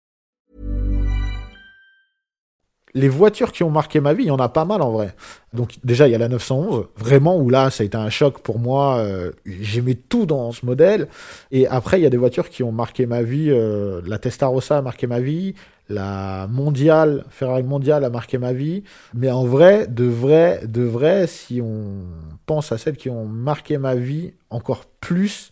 Les 2.93 3.09
voitures 3.09 3.51
qui 3.51 3.63
ont 3.63 3.69
marqué 3.69 3.99
ma 3.99 4.13
vie, 4.13 4.23
il 4.23 4.27
y 4.27 4.31
en 4.31 4.37
a 4.37 4.49
pas 4.49 4.65
mal 4.65 4.81
en 4.81 4.91
vrai. 4.91 5.15
Donc 5.53 5.75
déjà, 5.83 6.07
il 6.07 6.11
y 6.11 6.15
a 6.15 6.17
la 6.17 6.27
911, 6.27 6.87
vraiment, 6.97 7.37
où 7.37 7.49
là, 7.49 7.69
ça 7.69 7.83
a 7.83 7.85
été 7.85 7.97
un 7.97 8.09
choc 8.09 8.39
pour 8.39 8.59
moi. 8.59 8.97
Euh, 8.97 9.31
J'aimais 9.45 9.95
tout 9.95 10.25
dans 10.25 10.51
ce 10.51 10.65
modèle. 10.65 11.07
Et 11.51 11.67
après, 11.67 11.99
il 11.99 12.03
y 12.03 12.05
a 12.05 12.09
des 12.09 12.17
voitures 12.17 12.49
qui 12.49 12.63
ont 12.63 12.71
marqué 12.71 13.05
ma 13.05 13.21
vie. 13.21 13.49
Euh, 13.49 14.01
la 14.05 14.17
Testarossa 14.17 14.77
a 14.77 14.81
marqué 14.81 15.07
ma 15.07 15.19
vie. 15.19 15.55
La 15.89 16.47
mondiale, 16.49 17.25
Ferrari 17.29 17.63
mondiale 17.63 18.05
a 18.05 18.09
marqué 18.09 18.37
ma 18.37 18.53
vie. 18.53 18.83
Mais 19.13 19.29
en 19.29 19.43
vrai, 19.43 19.87
de 19.87 20.05
vrai, 20.05 20.61
de 20.65 20.83
vrai, 20.83 21.27
si 21.27 21.61
on 21.61 22.05
pense 22.45 22.71
à 22.71 22.77
celles 22.77 22.95
qui 22.95 23.09
ont 23.09 23.25
marqué 23.25 23.77
ma 23.77 23.95
vie 23.95 24.33
encore 24.49 24.85
plus, 25.01 25.51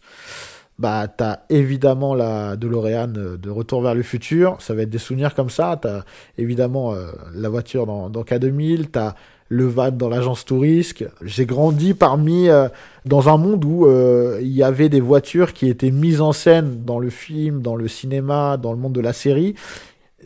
bah 0.80 1.08
t'as 1.10 1.42
évidemment 1.50 2.16
la 2.16 2.56
DeLorean 2.56 3.08
de 3.08 3.50
Retour 3.50 3.82
vers 3.82 3.94
le 3.94 4.02
futur, 4.02 4.56
ça 4.60 4.74
va 4.74 4.84
être 4.84 4.90
des 4.90 4.98
souvenirs 4.98 5.36
comme 5.36 5.50
ça, 5.50 5.78
t'as 5.80 6.04
évidemment 6.38 6.94
euh, 6.94 7.12
la 7.36 7.50
voiture 7.50 7.86
dans, 7.86 8.10
dans 8.10 8.24
K2000, 8.24 8.88
t'as 8.88 9.14
le 9.50 9.66
van 9.66 9.92
dans 9.92 10.10
l'agence 10.10 10.46
touriste. 10.46 11.04
J'ai 11.22 11.46
grandi 11.46 11.94
parmi 11.94 12.48
euh, 12.48 12.70
dans 13.06 13.28
un 13.30 13.38
monde 13.38 13.66
où 13.66 13.88
euh, 13.88 14.40
il 14.42 14.52
y 14.52 14.64
avait 14.64 14.90
des 14.90 15.02
voitures 15.02 15.54
qui 15.54 15.68
étaient 15.68 15.92
mises 15.92 16.22
en 16.22 16.32
scène 16.32 16.86
dans 16.86 17.00
le 17.00 17.10
film, 17.10 17.62
dans 17.62 17.76
le 17.76 17.88
cinéma, 17.88 18.58
dans 18.58 18.72
le 18.72 18.78
monde 18.78 18.94
de 18.94 19.02
la 19.02 19.12
série. 19.12 19.56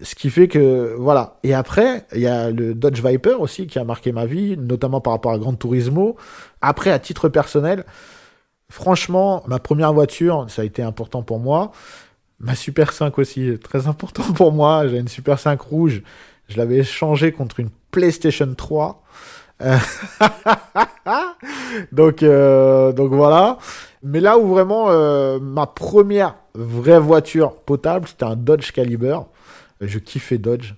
Ce 0.01 0.13
qui 0.13 0.29
fait 0.29 0.47
que 0.47 0.93
voilà. 0.97 1.37
Et 1.43 1.53
après, 1.53 2.05
il 2.13 2.21
y 2.21 2.27
a 2.27 2.51
le 2.51 2.75
Dodge 2.75 3.01
Viper 3.03 3.35
aussi 3.39 3.65
qui 3.65 3.79
a 3.79 3.83
marqué 3.83 4.11
ma 4.11 4.25
vie, 4.25 4.57
notamment 4.57 5.01
par 5.01 5.13
rapport 5.13 5.31
à 5.31 5.39
Gran 5.39 5.53
Turismo. 5.53 6.15
Après, 6.61 6.91
à 6.91 6.99
titre 6.99 7.29
personnel, 7.29 7.85
Franchement, 8.73 9.43
ma 9.45 9.59
première 9.59 9.93
voiture, 9.93 10.47
ça 10.49 10.63
a 10.63 10.65
été 10.65 10.81
important 10.81 11.21
pour 11.21 11.37
moi. 11.37 11.73
Ma 12.39 12.55
Super 12.55 12.91
5 12.91 13.19
aussi, 13.19 13.59
très 13.59 13.85
important 13.87 14.23
pour 14.33 14.51
moi. 14.51 14.87
J'ai 14.87 14.97
une 14.97 15.07
Super 15.07 15.37
5 15.37 15.61
rouge. 15.61 16.01
Je 16.49 16.57
l'avais 16.57 16.77
échangée 16.77 17.31
contre 17.31 17.59
une 17.59 17.69
PlayStation 17.91 18.51
3. 18.51 19.03
Euh, 19.61 19.77
donc, 21.91 22.23
euh, 22.23 22.93
donc 22.93 23.13
voilà. 23.13 23.59
Mais 24.01 24.19
là 24.19 24.39
où 24.39 24.47
vraiment 24.47 24.87
euh, 24.89 25.37
ma 25.39 25.67
première 25.67 26.33
vraie 26.55 26.99
voiture 26.99 27.57
potable, 27.57 28.07
c'était 28.07 28.25
un 28.25 28.35
Dodge 28.35 28.71
Caliber. 28.71 29.19
Je 29.81 29.99
kiffais 29.99 30.39
Dodge. 30.39 30.73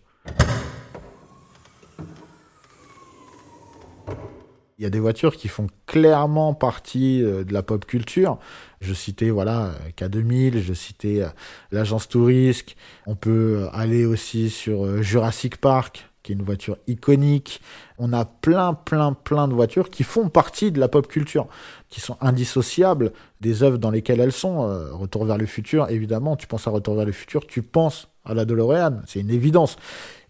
Il 4.78 4.84
y 4.84 4.88
a 4.88 4.90
des 4.90 5.00
voitures 5.00 5.38
qui 5.38 5.48
font 5.48 5.68
clairement 5.86 6.54
partie 6.54 7.24
euh, 7.24 7.46
de 7.46 7.54
la 7.54 7.64
pop 7.64 7.86
culture. 7.86 8.38
Je 8.82 8.94
citais 8.94 9.30
voilà 9.30 9.72
K2000, 9.98 10.62
je 10.62 10.74
citais 10.74 11.22
euh, 11.22 11.30
l'agence 11.72 12.10
Touriste. 12.10 12.76
On 13.06 13.16
peut 13.16 13.62
euh, 13.62 13.70
aller 13.72 14.06
aussi 14.06 14.50
sur 14.50 15.02
Jurassic 15.02 15.62
Park, 15.62 16.10
qui 16.24 16.34
est 16.34 16.36
une 16.36 16.44
voiture 16.44 16.76
iconique. 16.88 17.62
On 18.00 18.12
a 18.12 18.26
plein, 18.26 18.74
plein, 18.74 19.14
plein 19.14 19.48
de 19.48 19.54
voitures 19.54 19.90
qui 19.90 20.04
font 20.04 20.28
partie 20.28 20.74
de 20.74 20.80
la 20.82 20.90
pop 20.90 21.08
culture, 21.08 21.48
qui 21.88 22.02
sont 22.02 22.18
indissociables 22.20 23.14
des 23.40 23.64
œuvres 23.64 23.78
dans 23.78 23.92
lesquelles 23.92 24.20
elles 24.20 24.34
sont. 24.34 24.68
Retour 24.92 25.24
vers 25.24 25.38
le 25.38 25.46
futur, 25.46 25.90
évidemment, 25.90 26.36
tu 26.36 26.48
penses 26.48 26.68
à 26.68 26.72
Retour 26.72 26.96
vers 26.96 27.06
le 27.06 27.14
futur, 27.14 27.48
tu 27.48 27.62
penses 27.62 28.10
à 28.26 28.34
la 28.34 28.44
DeLorean, 28.44 29.02
c'est 29.08 29.20
une 29.20 29.30
évidence. 29.30 29.78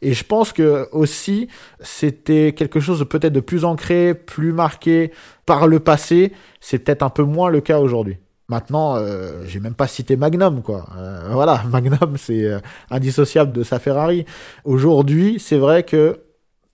Et 0.02 0.14
je 0.14 0.24
pense 0.24 0.52
que 0.54 0.88
aussi, 0.92 1.48
c'était 1.80 2.54
quelque 2.54 2.80
chose 2.80 3.00
de 3.00 3.04
peut-être 3.04 3.34
de 3.34 3.40
plus 3.40 3.66
ancré, 3.66 4.14
plus 4.14 4.52
marqué 4.52 5.12
par 5.46 5.68
le 5.68 5.80
passé. 5.80 6.34
C'est 6.60 6.80
peut-être 6.80 7.04
un 7.04 7.10
peu 7.10 7.24
moins 7.24 7.50
le 7.50 7.62
cas 7.62 7.80
aujourd'hui. 7.80 8.18
Maintenant, 8.48 8.96
euh, 8.98 9.44
j'ai 9.48 9.60
même 9.60 9.74
pas 9.74 9.88
cité 9.88 10.16
Magnum, 10.16 10.62
quoi. 10.62 10.88
Euh, 10.98 11.30
voilà, 11.32 11.64
Magnum, 11.70 12.16
c'est 12.18 12.44
euh, 12.44 12.60
indissociable 12.92 13.52
de 13.52 13.64
sa 13.64 13.80
Ferrari. 13.80 14.26
Aujourd'hui, 14.66 15.40
c'est 15.40 15.58
vrai 15.58 15.84
que 15.84 16.22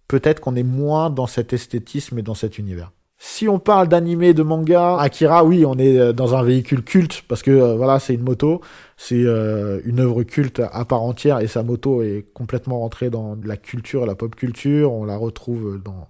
peut-être 0.07 0.41
qu'on 0.41 0.55
est 0.55 0.63
moins 0.63 1.09
dans 1.09 1.27
cet 1.27 1.53
esthétisme 1.53 2.19
et 2.19 2.21
dans 2.21 2.33
cet 2.33 2.57
univers. 2.57 2.91
Si 3.23 3.47
on 3.47 3.59
parle 3.59 3.87
d'animé, 3.87 4.33
de 4.33 4.41
manga, 4.41 4.97
Akira, 4.97 5.43
oui, 5.43 5.63
on 5.63 5.77
est 5.77 5.99
euh, 5.99 6.11
dans 6.11 6.33
un 6.33 6.41
véhicule 6.41 6.81
culte 6.81 7.21
parce 7.27 7.43
que 7.43 7.51
euh, 7.51 7.75
voilà, 7.75 7.99
c'est 7.99 8.15
une 8.15 8.23
moto, 8.23 8.61
c'est 8.97 9.23
euh, 9.23 9.79
une 9.85 9.99
œuvre 9.99 10.23
culte 10.23 10.59
à 10.59 10.85
part 10.85 11.03
entière 11.03 11.39
et 11.39 11.45
sa 11.45 11.61
moto 11.61 12.01
est 12.01 12.25
complètement 12.33 12.79
rentrée 12.79 13.11
dans 13.11 13.37
la 13.43 13.57
culture, 13.57 14.07
la 14.07 14.15
pop 14.15 14.35
culture. 14.35 14.91
On 14.91 15.05
la 15.05 15.17
retrouve 15.17 15.79
dans, 15.85 16.07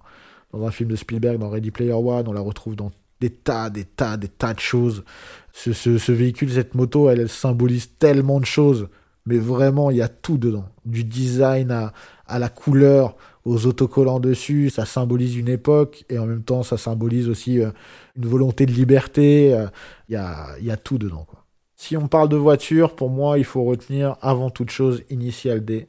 dans 0.54 0.66
un 0.66 0.70
film 0.70 0.88
de 0.88 0.96
Spielberg, 0.96 1.38
dans 1.38 1.50
Ready 1.50 1.70
Player 1.70 1.92
One, 1.92 2.28
on 2.28 2.32
la 2.32 2.40
retrouve 2.40 2.76
dans 2.76 2.92
des 3.20 3.28
tas, 3.28 3.68
des 3.68 3.84
tas, 3.84 4.16
des 4.16 4.28
tas 4.28 4.54
de 4.54 4.60
choses. 4.60 5.04
Ce, 5.52 5.74
ce, 5.74 6.12
véhicule, 6.12 6.50
cette 6.50 6.74
moto, 6.74 7.10
elle, 7.10 7.20
elle, 7.20 7.28
symbolise 7.28 7.90
tellement 7.98 8.40
de 8.40 8.46
choses, 8.46 8.88
mais 9.26 9.36
vraiment, 9.36 9.90
il 9.90 9.98
y 9.98 10.02
a 10.02 10.08
tout 10.08 10.38
dedans. 10.38 10.64
Du 10.86 11.04
design 11.04 11.72
à, 11.72 11.92
à 12.26 12.38
la 12.38 12.48
couleur, 12.48 13.16
aux 13.44 13.66
autocollants 13.66 14.20
dessus, 14.20 14.70
ça 14.70 14.84
symbolise 14.84 15.36
une 15.36 15.48
époque 15.48 16.04
et 16.08 16.18
en 16.18 16.26
même 16.26 16.42
temps 16.42 16.62
ça 16.62 16.76
symbolise 16.76 17.28
aussi 17.28 17.60
euh, 17.60 17.70
une 18.16 18.26
volonté 18.26 18.66
de 18.66 18.72
liberté. 18.72 19.48
Il 19.48 19.54
euh, 19.54 19.66
y, 20.08 20.16
a, 20.16 20.58
y, 20.60 20.70
a, 20.70 20.76
tout 20.76 20.98
dedans. 20.98 21.26
Si 21.74 21.96
on 21.96 22.06
parle 22.06 22.28
de 22.28 22.36
voiture, 22.36 22.94
pour 22.94 23.10
moi 23.10 23.38
il 23.38 23.44
faut 23.44 23.64
retenir 23.64 24.16
avant 24.20 24.50
toute 24.50 24.70
chose 24.70 25.02
Initial 25.10 25.64
D, 25.64 25.88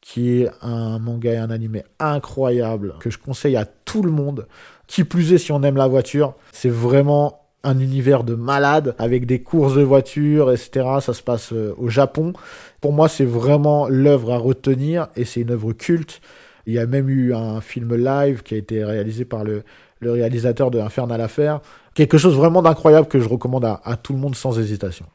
qui 0.00 0.42
est 0.42 0.50
un 0.62 0.98
manga 0.98 1.32
et 1.32 1.36
un 1.36 1.50
animé 1.50 1.82
incroyable 1.98 2.94
que 3.00 3.10
je 3.10 3.18
conseille 3.18 3.56
à 3.56 3.64
tout 3.64 4.02
le 4.02 4.12
monde. 4.12 4.46
Qui 4.86 5.02
plus 5.02 5.32
est 5.32 5.38
si 5.38 5.50
on 5.50 5.62
aime 5.62 5.76
la 5.76 5.88
voiture, 5.88 6.34
c'est 6.52 6.68
vraiment 6.68 7.40
un 7.64 7.80
univers 7.80 8.22
de 8.22 8.34
malade 8.34 8.94
avec 8.98 9.26
des 9.26 9.42
courses 9.42 9.74
de 9.74 9.82
voitures, 9.82 10.52
etc. 10.52 10.86
Ça 11.00 11.14
se 11.14 11.22
passe 11.22 11.52
euh, 11.52 11.74
au 11.78 11.88
Japon. 11.88 12.34
Pour 12.80 12.92
moi, 12.92 13.08
c'est 13.08 13.24
vraiment 13.24 13.88
l'œuvre 13.88 14.32
à 14.32 14.38
retenir 14.38 15.08
et 15.16 15.24
c'est 15.24 15.40
une 15.40 15.50
œuvre 15.50 15.72
culte. 15.72 16.20
Il 16.66 16.74
y 16.74 16.78
a 16.78 16.86
même 16.86 17.08
eu 17.08 17.34
un 17.34 17.60
film 17.60 17.94
live 17.94 18.42
qui 18.42 18.54
a 18.54 18.58
été 18.58 18.84
réalisé 18.84 19.24
par 19.24 19.44
le, 19.44 19.64
le 20.00 20.12
réalisateur 20.12 20.70
de 20.70 20.78
Infernal 20.78 21.20
Affair. 21.20 21.60
Quelque 21.94 22.18
chose 22.18 22.36
vraiment 22.36 22.62
d'incroyable 22.62 23.08
que 23.08 23.20
je 23.20 23.28
recommande 23.28 23.64
à, 23.64 23.96
tout 23.96 24.12
le 24.12 24.18
monde 24.18 24.34
sans 24.34 24.58
hésitation. 24.58 25.06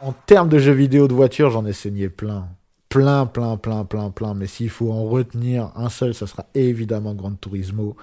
En 0.00 0.12
termes 0.12 0.48
de 0.48 0.58
jeux 0.58 0.72
vidéo 0.72 1.08
de 1.08 1.14
voiture, 1.14 1.50
j'en 1.50 1.64
ai 1.64 1.72
saigné 1.72 2.08
plein. 2.08 2.48
Plein, 2.88 3.26
plein, 3.26 3.56
plein, 3.56 3.84
plein, 3.84 4.10
plein. 4.10 4.34
Mais 4.34 4.46
s'il 4.46 4.70
faut 4.70 4.92
en 4.92 5.04
retenir 5.04 5.72
un 5.76 5.88
seul, 5.88 6.14
ça 6.14 6.26
sera 6.26 6.46
évidemment 6.54 7.14
Gran 7.14 7.32
Turismo 7.32 7.96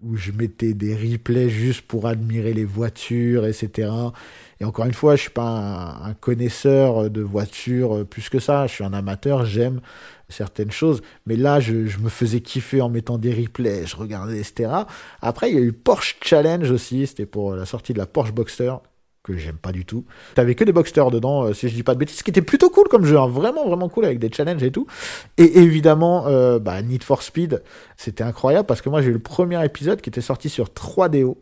où 0.00 0.16
je 0.16 0.30
mettais 0.30 0.74
des 0.74 0.94
replays 0.94 1.48
juste 1.48 1.82
pour 1.82 2.06
admirer 2.06 2.52
les 2.52 2.64
voitures, 2.64 3.46
etc. 3.46 3.90
Et 4.60 4.64
encore 4.64 4.86
une 4.86 4.94
fois, 4.94 5.16
je 5.16 5.22
suis 5.22 5.30
pas 5.30 5.98
un, 6.04 6.14
connaisseur 6.14 7.10
de 7.10 7.20
voitures 7.20 8.06
plus 8.06 8.28
que 8.28 8.38
ça. 8.38 8.68
Je 8.68 8.74
suis 8.74 8.84
un 8.84 8.92
amateur, 8.92 9.44
j'aime 9.44 9.80
certaines 10.28 10.70
choses. 10.70 11.02
Mais 11.26 11.34
là, 11.36 11.58
je, 11.58 11.86
je, 11.86 11.98
me 11.98 12.08
faisais 12.08 12.40
kiffer 12.40 12.80
en 12.80 12.88
mettant 12.88 13.18
des 13.18 13.34
replays, 13.34 13.86
je 13.86 13.96
regardais, 13.96 14.38
etc. 14.38 14.70
Après, 15.20 15.50
il 15.50 15.56
y 15.56 15.58
a 15.58 15.62
eu 15.62 15.72
Porsche 15.72 16.16
Challenge 16.22 16.70
aussi. 16.70 17.06
C'était 17.06 17.26
pour 17.26 17.54
la 17.56 17.66
sortie 17.66 17.92
de 17.92 17.98
la 17.98 18.06
Porsche 18.06 18.32
Boxster 18.32 18.74
que 19.34 19.36
j'aime 19.36 19.56
pas 19.56 19.72
du 19.72 19.84
tout. 19.84 20.04
T'avais 20.34 20.54
que 20.54 20.64
des 20.64 20.72
boxsters 20.72 21.10
dedans, 21.10 21.44
euh, 21.44 21.52
si 21.52 21.68
je 21.68 21.74
dis 21.74 21.82
pas 21.82 21.94
de 21.94 21.98
bêtises, 21.98 22.18
ce 22.18 22.24
qui 22.24 22.30
était 22.30 22.42
plutôt 22.42 22.70
cool 22.70 22.88
comme 22.88 23.04
jeu, 23.04 23.18
hein, 23.18 23.28
vraiment 23.28 23.66
vraiment 23.66 23.88
cool 23.88 24.04
avec 24.04 24.18
des 24.18 24.30
challenges 24.32 24.62
et 24.62 24.70
tout. 24.70 24.86
Et 25.36 25.58
évidemment, 25.58 26.26
euh, 26.26 26.58
bah, 26.58 26.80
Need 26.82 27.04
for 27.04 27.22
Speed, 27.22 27.62
c'était 27.96 28.24
incroyable 28.24 28.66
parce 28.66 28.80
que 28.80 28.88
moi 28.88 29.02
j'ai 29.02 29.08
eu 29.08 29.12
le 29.12 29.18
premier 29.18 29.62
épisode 29.64 30.00
qui 30.00 30.10
était 30.10 30.20
sorti 30.20 30.48
sur 30.48 30.66
3DO. 30.68 31.36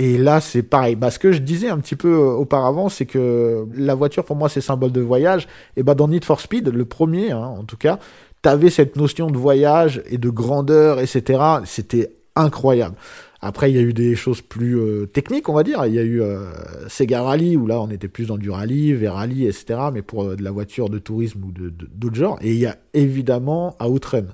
Et 0.00 0.16
là, 0.16 0.40
c'est 0.40 0.62
pareil. 0.62 0.94
Bah, 0.94 1.10
ce 1.10 1.18
que 1.18 1.32
je 1.32 1.38
disais 1.38 1.68
un 1.68 1.78
petit 1.78 1.96
peu 1.96 2.12
euh, 2.12 2.30
auparavant, 2.30 2.88
c'est 2.88 3.06
que 3.06 3.66
la 3.74 3.96
voiture, 3.96 4.24
pour 4.24 4.36
moi, 4.36 4.48
c'est 4.48 4.60
symbole 4.60 4.92
de 4.92 5.00
voyage. 5.00 5.48
Et 5.76 5.82
bah, 5.82 5.94
dans 5.94 6.06
Need 6.06 6.24
for 6.24 6.40
Speed, 6.40 6.68
le 6.68 6.84
premier, 6.84 7.32
hein, 7.32 7.54
en 7.58 7.64
tout 7.64 7.76
cas, 7.76 7.98
t'avais 8.40 8.70
cette 8.70 8.94
notion 8.94 9.28
de 9.28 9.36
voyage 9.36 10.00
et 10.08 10.16
de 10.16 10.30
grandeur, 10.30 11.00
etc. 11.00 11.42
C'était 11.64 12.12
incroyable. 12.36 12.94
Après, 13.40 13.70
il 13.70 13.76
y 13.76 13.78
a 13.78 13.82
eu 13.82 13.92
des 13.92 14.16
choses 14.16 14.40
plus 14.40 14.78
euh, 14.78 15.06
techniques, 15.06 15.48
on 15.48 15.54
va 15.54 15.62
dire. 15.62 15.86
Il 15.86 15.94
y 15.94 15.98
a 15.98 16.02
eu 16.02 16.20
euh, 16.20 16.50
Sega 16.88 17.22
Rally, 17.22 17.56
où 17.56 17.66
là, 17.66 17.80
on 17.80 17.88
était 17.88 18.08
plus 18.08 18.26
dans 18.26 18.38
du 18.38 18.50
rallye, 18.50 18.94
vers 18.94 19.14
rallye, 19.14 19.46
etc. 19.46 19.78
Mais 19.92 20.02
pour 20.02 20.24
euh, 20.24 20.36
de 20.36 20.42
la 20.42 20.50
voiture 20.50 20.90
de 20.90 20.98
tourisme 20.98 21.44
ou 21.44 21.52
d'autres 21.52 22.16
genres. 22.16 22.38
Et 22.40 22.52
il 22.52 22.58
y 22.58 22.66
a 22.66 22.76
évidemment 22.94 23.76
Outrun. 23.80 24.26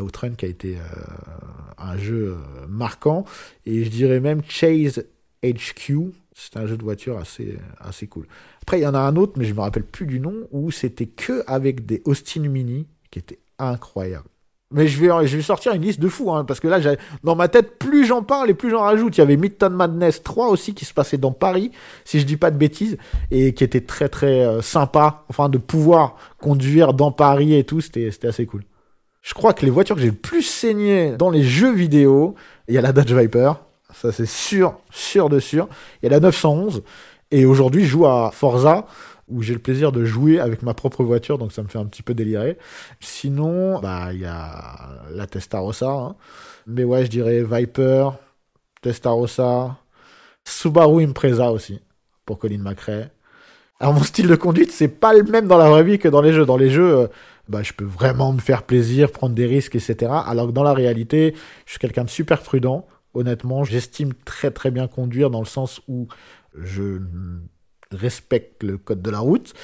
Outrun 0.00 0.30
qui 0.30 0.44
a 0.44 0.48
été 0.48 0.76
un 1.78 1.96
jeu 1.96 2.36
marquant. 2.68 3.24
Et 3.66 3.84
je 3.84 3.90
dirais 3.90 4.20
même 4.20 4.42
Chase 4.46 5.04
HQ. 5.42 6.12
C'est 6.34 6.56
un 6.56 6.66
jeu 6.66 6.76
de 6.76 6.82
voiture 6.82 7.18
assez, 7.18 8.06
cool. 8.06 8.26
Après, 8.62 8.78
il 8.78 8.82
y 8.82 8.86
en 8.86 8.94
a 8.94 9.00
un 9.00 9.16
autre, 9.16 9.32
mais 9.36 9.46
je 9.46 9.54
me 9.54 9.60
rappelle 9.60 9.84
plus 9.84 10.06
du 10.06 10.20
nom, 10.20 10.34
où 10.52 10.70
c'était 10.70 11.06
que 11.06 11.42
avec 11.46 11.86
des 11.86 12.02
Austin 12.04 12.42
Mini, 12.42 12.86
qui 13.10 13.18
était 13.18 13.40
incroyable. 13.58 14.28
Mais 14.70 14.86
je 14.86 15.00
vais, 15.00 15.26
je 15.26 15.36
vais 15.36 15.42
sortir 15.42 15.72
une 15.72 15.80
liste 15.80 15.98
de 15.98 16.08
fous, 16.08 16.30
hein, 16.30 16.44
parce 16.44 16.60
que 16.60 16.68
là, 16.68 16.78
dans 17.24 17.34
ma 17.34 17.48
tête, 17.48 17.78
plus 17.78 18.04
j'en 18.04 18.22
parle 18.22 18.50
et 18.50 18.54
plus 18.54 18.68
j'en 18.68 18.82
rajoute. 18.82 19.16
Il 19.16 19.20
y 19.20 19.22
avait 19.22 19.38
Midtown 19.38 19.72
Madness 19.72 20.22
3 20.22 20.48
aussi 20.48 20.74
qui 20.74 20.84
se 20.84 20.92
passait 20.92 21.16
dans 21.16 21.32
Paris, 21.32 21.72
si 22.04 22.20
je 22.20 22.26
dis 22.26 22.36
pas 22.36 22.50
de 22.50 22.58
bêtises, 22.58 22.98
et 23.30 23.54
qui 23.54 23.64
était 23.64 23.80
très 23.80 24.10
très 24.10 24.44
euh, 24.44 24.60
sympa, 24.60 25.24
enfin 25.30 25.48
de 25.48 25.56
pouvoir 25.56 26.16
conduire 26.38 26.92
dans 26.92 27.12
Paris 27.12 27.54
et 27.54 27.64
tout, 27.64 27.80
c'était 27.80 28.10
assez 28.26 28.44
cool. 28.44 28.62
Je 29.22 29.32
crois 29.32 29.54
que 29.54 29.64
les 29.64 29.70
voitures 29.70 29.96
que 29.96 30.02
j'ai 30.02 30.08
le 30.08 30.14
plus 30.14 30.42
saigné 30.42 31.16
dans 31.16 31.30
les 31.30 31.42
jeux 31.42 31.72
vidéo, 31.72 32.34
il 32.68 32.74
y 32.74 32.78
a 32.78 32.82
la 32.82 32.92
Dodge 32.92 33.12
Viper, 33.12 33.52
ça 33.94 34.12
c'est 34.12 34.26
sûr, 34.26 34.78
sûr 34.90 35.30
de 35.30 35.40
sûr. 35.40 35.66
Il 36.02 36.06
y 36.06 36.08
a 36.08 36.10
la 36.10 36.20
911, 36.20 36.82
et 37.30 37.46
aujourd'hui 37.46 37.84
je 37.84 37.90
joue 37.90 38.06
à 38.06 38.30
Forza, 38.34 38.86
où 39.28 39.42
j'ai 39.42 39.52
le 39.52 39.58
plaisir 39.58 39.92
de 39.92 40.04
jouer 40.04 40.40
avec 40.40 40.62
ma 40.62 40.74
propre 40.74 41.04
voiture, 41.04 41.38
donc 41.38 41.52
ça 41.52 41.62
me 41.62 41.68
fait 41.68 41.78
un 41.78 41.86
petit 41.86 42.02
peu 42.02 42.14
délirer. 42.14 42.58
Sinon, 43.00 43.80
bah 43.80 44.12
il 44.12 44.20
y 44.20 44.26
a 44.26 45.04
la 45.12 45.26
Testarossa, 45.26 45.90
hein. 45.90 46.16
mais 46.66 46.84
ouais, 46.84 47.04
je 47.04 47.10
dirais 47.10 47.42
Viper, 47.42 48.10
Testarossa, 48.82 49.76
Subaru 50.44 51.04
Impreza 51.04 51.52
aussi 51.52 51.80
pour 52.24 52.38
Colin 52.38 52.58
McRae. 52.58 53.10
Alors 53.80 53.94
mon 53.94 54.02
style 54.02 54.26
de 54.26 54.34
conduite, 54.34 54.72
c'est 54.72 54.88
pas 54.88 55.14
le 55.14 55.22
même 55.22 55.46
dans 55.46 55.58
la 55.58 55.70
vraie 55.70 55.84
vie 55.84 55.98
que 55.98 56.08
dans 56.08 56.20
les 56.20 56.32
jeux. 56.32 56.44
Dans 56.44 56.56
les 56.56 56.70
jeux, 56.70 56.96
euh, 56.96 57.06
bah 57.48 57.62
je 57.62 57.72
peux 57.72 57.84
vraiment 57.84 58.32
me 58.32 58.40
faire 58.40 58.64
plaisir, 58.64 59.12
prendre 59.12 59.34
des 59.34 59.46
risques, 59.46 59.76
etc. 59.76 60.12
Alors 60.26 60.48
que 60.48 60.52
dans 60.52 60.64
la 60.64 60.74
réalité, 60.74 61.34
je 61.64 61.72
suis 61.72 61.78
quelqu'un 61.78 62.04
de 62.04 62.10
super 62.10 62.42
prudent. 62.42 62.86
Honnêtement, 63.14 63.64
j'estime 63.64 64.14
très 64.24 64.50
très 64.50 64.70
bien 64.70 64.88
conduire 64.88 65.30
dans 65.30 65.40
le 65.40 65.46
sens 65.46 65.80
où 65.86 66.08
je 66.54 67.00
respecte 67.92 68.62
le 68.62 68.78
code 68.78 69.02
de 69.02 69.10
la 69.10 69.20
route. 69.20 69.54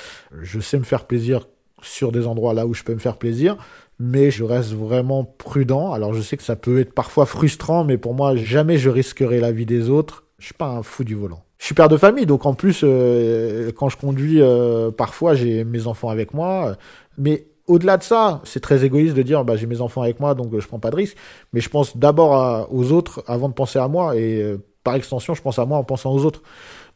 Je 0.43 0.61
sais 0.61 0.79
me 0.79 0.85
faire 0.85 1.07
plaisir 1.07 1.47
sur 1.83 2.13
des 2.13 2.27
endroits 2.27 2.55
là 2.55 2.67
où 2.67 2.75
je 2.75 2.83
peux 2.83 2.95
me 2.95 2.99
faire 2.99 3.19
plaisir, 3.19 3.57
mais 3.99 4.31
je 4.31 4.45
reste 4.45 4.73
vraiment 4.73 5.25
prudent. 5.25 5.93
Alors 5.93 6.15
je 6.15 6.23
sais 6.23 6.37
que 6.37 6.43
ça 6.43 6.57
peut 6.57 6.81
être 6.81 6.95
parfois 6.95 7.27
frustrant, 7.27 7.85
mais 7.85 7.99
pour 7.99 8.15
moi, 8.15 8.37
jamais 8.37 8.79
je 8.79 8.91
risquerai 8.91 9.41
la 9.41 9.53
vie 9.53 9.67
des 9.67 9.91
autres. 9.91 10.25
Je 10.39 10.47
suis 10.47 10.55
pas 10.55 10.69
un 10.69 10.83
fou 10.83 11.05
du 11.05 11.15
volant. 11.15 11.43
Je 11.59 11.67
suis 11.67 11.75
père 11.75 11.89
de 11.89 11.97
famille, 11.97 12.27
donc 12.27 12.45
en 12.45 12.55
plus, 12.55 12.81
euh, 12.83 13.71
quand 13.73 13.89
je 13.89 13.97
conduis, 13.97 14.41
euh, 14.41 14.91
parfois 14.91 15.35
j'ai 15.35 15.65
mes 15.65 15.87
enfants 15.87 16.09
avec 16.09 16.35
moi. 16.35 16.77
Mais 17.17 17.47
au-delà 17.67 17.97
de 17.97 18.03
ça, 18.03 18.43
c'est 18.45 18.61
très 18.61 18.85
égoïste 18.85 19.15
de 19.15 19.23
dire 19.23 19.45
bah, 19.45 19.57
j'ai 19.57 19.67
mes 19.67 19.81
enfants 19.81 20.03
avec 20.03 20.21
moi, 20.21 20.35
donc 20.35 20.59
je 20.59 20.67
prends 20.67 20.81
pas 20.81 20.91
de 20.91 20.97
risque. 20.97 21.17
Mais 21.53 21.61
je 21.61 21.71
pense 21.71 21.97
d'abord 21.97 22.69
aux 22.73 22.93
autres 22.93 23.23
avant 23.27 23.49
de 23.49 23.55
penser 23.55 23.79
à 23.79 23.89
moi, 23.89 24.17
et 24.17 24.43
euh, 24.43 24.59
par 24.83 24.95
extension, 24.95 25.35
je 25.35 25.41
pense 25.41 25.59
à 25.59 25.65
moi 25.65 25.79
en 25.79 25.85
pensant 25.85 26.13
aux 26.13 26.25
autres. 26.25 26.43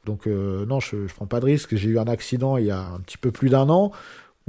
Donc 0.08 0.26
euh, 0.26 0.66
non, 0.66 0.80
je, 0.80 1.06
je 1.06 1.14
prends 1.14 1.26
pas 1.26 1.38
de 1.38 1.44
risque. 1.44 1.76
J'ai 1.76 1.90
eu 1.90 1.98
un 1.98 2.08
accident 2.08 2.56
il 2.56 2.64
y 2.64 2.70
a 2.70 2.80
un 2.80 2.98
petit 3.00 3.18
peu 3.18 3.30
plus 3.30 3.50
d'un 3.50 3.68
an 3.68 3.92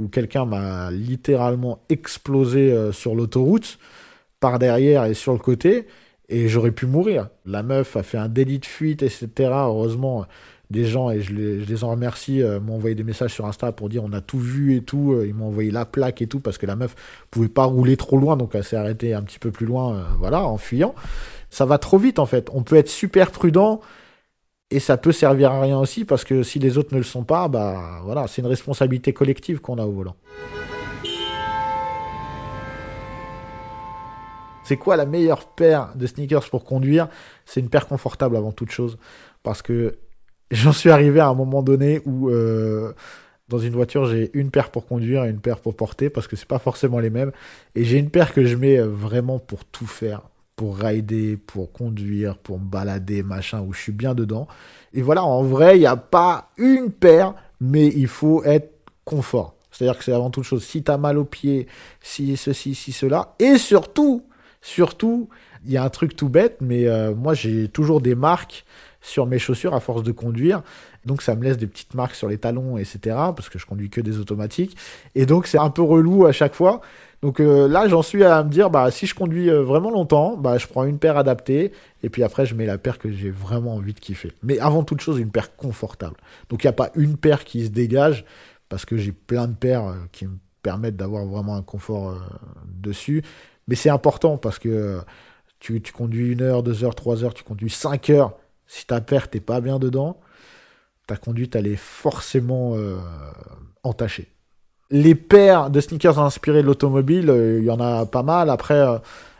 où 0.00 0.08
quelqu'un 0.08 0.46
m'a 0.46 0.90
littéralement 0.90 1.78
explosé 1.88 2.72
euh, 2.72 2.90
sur 2.90 3.14
l'autoroute 3.14 3.78
par 4.40 4.58
derrière 4.58 5.04
et 5.04 5.14
sur 5.14 5.32
le 5.32 5.38
côté 5.38 5.86
et 6.30 6.48
j'aurais 6.48 6.70
pu 6.70 6.86
mourir. 6.86 7.28
La 7.44 7.62
meuf 7.62 7.96
a 7.96 8.02
fait 8.02 8.16
un 8.16 8.28
délit 8.28 8.60
de 8.60 8.66
fuite, 8.66 9.02
etc. 9.02 9.28
Heureusement, 9.38 10.26
des 10.70 10.84
gens, 10.84 11.10
et 11.10 11.20
je 11.20 11.34
les, 11.34 11.84
en 11.84 11.90
remercie, 11.90 12.42
euh, 12.42 12.60
m'ont 12.60 12.76
envoyé 12.76 12.94
des 12.94 13.02
messages 13.02 13.34
sur 13.34 13.46
Insta 13.46 13.72
pour 13.72 13.88
dire 13.88 14.04
on 14.04 14.12
a 14.12 14.20
tout 14.20 14.38
vu 14.38 14.76
et 14.76 14.82
tout. 14.82 15.12
Euh, 15.12 15.26
ils 15.26 15.34
m'ont 15.34 15.48
envoyé 15.48 15.70
la 15.70 15.84
plaque 15.84 16.22
et 16.22 16.28
tout 16.28 16.40
parce 16.40 16.58
que 16.58 16.66
la 16.66 16.76
meuf 16.76 16.94
pouvait 17.30 17.48
pas 17.48 17.64
rouler 17.64 17.96
trop 17.96 18.16
loin, 18.16 18.36
donc 18.36 18.52
elle 18.54 18.64
s'est 18.64 18.76
arrêtée 18.76 19.12
un 19.12 19.22
petit 19.22 19.40
peu 19.40 19.50
plus 19.50 19.66
loin, 19.66 19.94
euh, 19.94 20.02
voilà, 20.18 20.44
en 20.44 20.56
fuyant. 20.56 20.94
Ça 21.50 21.66
va 21.66 21.78
trop 21.78 21.98
vite 21.98 22.20
en 22.20 22.26
fait. 22.26 22.48
On 22.54 22.62
peut 22.62 22.76
être 22.76 22.88
super 22.88 23.32
prudent 23.32 23.80
et 24.70 24.78
ça 24.78 24.96
peut 24.96 25.12
servir 25.12 25.50
à 25.52 25.60
rien 25.60 25.78
aussi 25.78 26.04
parce 26.04 26.24
que 26.24 26.42
si 26.42 26.58
les 26.58 26.78
autres 26.78 26.94
ne 26.94 26.98
le 26.98 27.04
sont 27.04 27.24
pas, 27.24 27.48
bah 27.48 28.00
voilà, 28.04 28.26
c'est 28.28 28.40
une 28.40 28.48
responsabilité 28.48 29.12
collective 29.12 29.60
qu'on 29.60 29.78
a 29.78 29.84
au 29.84 29.92
volant. 29.92 30.16
C'est 34.62 34.76
quoi 34.76 34.96
la 34.96 35.06
meilleure 35.06 35.46
paire 35.48 35.90
de 35.96 36.06
sneakers 36.06 36.48
pour 36.48 36.64
conduire? 36.64 37.08
C'est 37.44 37.58
une 37.58 37.68
paire 37.68 37.88
confortable 37.88 38.36
avant 38.36 38.52
toute 38.52 38.70
chose. 38.70 38.98
Parce 39.42 39.62
que 39.62 39.98
j'en 40.52 40.72
suis 40.72 40.90
arrivé 40.90 41.18
à 41.18 41.26
un 41.26 41.34
moment 41.34 41.64
donné 41.64 42.00
où 42.04 42.30
euh, 42.30 42.92
dans 43.48 43.58
une 43.58 43.72
voiture 43.72 44.06
j'ai 44.06 44.30
une 44.34 44.52
paire 44.52 44.70
pour 44.70 44.86
conduire 44.86 45.24
et 45.24 45.30
une 45.30 45.40
paire 45.40 45.58
pour 45.58 45.74
porter 45.74 46.08
parce 46.08 46.28
que 46.28 46.36
c'est 46.36 46.46
pas 46.46 46.60
forcément 46.60 47.00
les 47.00 47.10
mêmes. 47.10 47.32
Et 47.74 47.82
j'ai 47.82 47.98
une 47.98 48.10
paire 48.10 48.32
que 48.32 48.44
je 48.44 48.54
mets 48.54 48.78
vraiment 48.78 49.40
pour 49.40 49.64
tout 49.64 49.86
faire 49.86 50.22
pour 50.60 50.76
rider, 50.76 51.38
pour 51.38 51.72
conduire, 51.72 52.36
pour 52.36 52.58
me 52.58 52.66
balader, 52.66 53.22
machin, 53.22 53.62
où 53.62 53.72
je 53.72 53.80
suis 53.80 53.92
bien 53.92 54.14
dedans. 54.14 54.46
Et 54.92 55.00
voilà, 55.00 55.24
en 55.24 55.42
vrai, 55.42 55.78
il 55.78 55.80
n'y 55.80 55.86
a 55.86 55.96
pas 55.96 56.50
une 56.58 56.90
paire, 56.90 57.32
mais 57.62 57.86
il 57.86 58.08
faut 58.08 58.44
être 58.44 58.70
confort. 59.06 59.54
C'est-à-dire 59.70 59.96
que 59.96 60.04
c'est 60.04 60.12
avant 60.12 60.28
toute 60.28 60.44
chose, 60.44 60.62
si 60.62 60.82
tu 60.82 60.90
as 60.90 60.98
mal 60.98 61.16
aux 61.16 61.24
pieds, 61.24 61.66
si 62.02 62.36
ceci, 62.36 62.74
si 62.74 62.92
cela, 62.92 63.34
et 63.38 63.56
surtout, 63.56 64.22
Surtout, 64.62 65.28
il 65.64 65.72
y 65.72 65.76
a 65.76 65.84
un 65.84 65.88
truc 65.88 66.14
tout 66.14 66.28
bête, 66.28 66.58
mais 66.60 66.86
euh, 66.86 67.14
moi 67.14 67.34
j'ai 67.34 67.68
toujours 67.68 68.00
des 68.00 68.14
marques 68.14 68.64
sur 69.00 69.26
mes 69.26 69.38
chaussures 69.38 69.74
à 69.74 69.80
force 69.80 70.02
de 70.02 70.12
conduire. 70.12 70.62
Donc 71.04 71.22
ça 71.22 71.34
me 71.34 71.44
laisse 71.44 71.56
des 71.56 71.66
petites 71.66 71.94
marques 71.94 72.14
sur 72.14 72.28
les 72.28 72.38
talons, 72.38 72.76
etc. 72.76 72.98
Parce 73.04 73.48
que 73.48 73.58
je 73.58 73.66
conduis 73.66 73.90
que 73.90 74.00
des 74.00 74.18
automatiques. 74.18 74.76
Et 75.14 75.26
donc 75.26 75.46
c'est 75.46 75.58
un 75.58 75.70
peu 75.70 75.82
relou 75.82 76.26
à 76.26 76.32
chaque 76.32 76.54
fois. 76.54 76.80
Donc 77.22 77.40
euh, 77.40 77.68
là 77.68 77.88
j'en 77.88 78.02
suis 78.02 78.24
à 78.24 78.42
me 78.42 78.50
dire, 78.50 78.70
bah 78.70 78.90
si 78.90 79.06
je 79.06 79.14
conduis 79.14 79.50
euh, 79.50 79.62
vraiment 79.62 79.90
longtemps, 79.90 80.36
bah 80.36 80.58
je 80.58 80.66
prends 80.66 80.84
une 80.84 80.98
paire 80.98 81.16
adaptée. 81.16 81.72
Et 82.02 82.10
puis 82.10 82.22
après 82.22 82.46
je 82.46 82.54
mets 82.54 82.66
la 82.66 82.78
paire 82.78 82.98
que 82.98 83.10
j'ai 83.10 83.30
vraiment 83.30 83.74
envie 83.74 83.94
de 83.94 84.00
kiffer. 84.00 84.32
Mais 84.42 84.58
avant 84.58 84.84
toute 84.84 85.00
chose, 85.00 85.18
une 85.18 85.30
paire 85.30 85.56
confortable. 85.56 86.16
Donc 86.48 86.64
il 86.64 86.66
n'y 86.66 86.70
a 86.70 86.74
pas 86.74 86.90
une 86.94 87.16
paire 87.16 87.44
qui 87.44 87.64
se 87.64 87.70
dégage. 87.70 88.24
Parce 88.68 88.84
que 88.84 88.96
j'ai 88.96 89.10
plein 89.10 89.48
de 89.48 89.54
paires 89.54 89.96
qui 90.12 90.26
me 90.26 90.36
permettent 90.62 90.96
d'avoir 90.96 91.26
vraiment 91.26 91.56
un 91.56 91.62
confort 91.62 92.16
dessus. 92.66 93.24
Mais 93.66 93.74
c'est 93.74 93.90
important 93.90 94.36
parce 94.36 94.60
que 94.60 95.00
tu, 95.60 95.80
conduis 95.92 96.32
une 96.32 96.42
heure, 96.42 96.62
deux 96.62 96.84
heures, 96.84 96.94
trois 96.94 97.22
heures, 97.22 97.34
tu 97.34 97.44
conduis 97.44 97.70
cinq 97.70 98.10
heures. 98.10 98.32
Si 98.66 98.86
ta 98.86 99.00
paire 99.00 99.28
t'es 99.28 99.40
pas 99.40 99.60
bien 99.60 99.78
dedans, 99.78 100.18
ta 101.10 101.16
conduite 101.16 101.56
elle 101.56 101.66
est 101.66 101.76
forcément 101.76 102.76
euh, 102.76 102.96
entachée. 103.82 104.28
Les 104.92 105.16
paires 105.16 105.68
de 105.68 105.80
sneakers 105.80 106.20
inspirés 106.20 106.62
de 106.62 106.66
l'automobile, 106.68 107.30
euh, 107.30 107.58
il 107.58 107.64
y 107.64 107.70
en 107.70 107.80
a 107.80 108.06
pas 108.06 108.22
mal. 108.22 108.48
Après, 108.48 108.78
euh, 108.78 108.98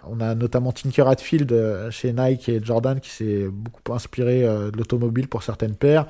on 0.08 0.20
a 0.20 0.34
notamment 0.34 0.72
Tinker 0.72 1.06
Hatfield 1.06 1.88
chez 1.90 2.12
Nike 2.12 2.48
et 2.48 2.60
Jordan 2.62 2.98
qui 2.98 3.10
s'est 3.10 3.46
beaucoup 3.48 3.92
inspiré 3.92 4.40
de 4.42 4.76
l'automobile 4.76 5.28
pour 5.28 5.42
certaines 5.42 5.76
paires. 5.76 6.06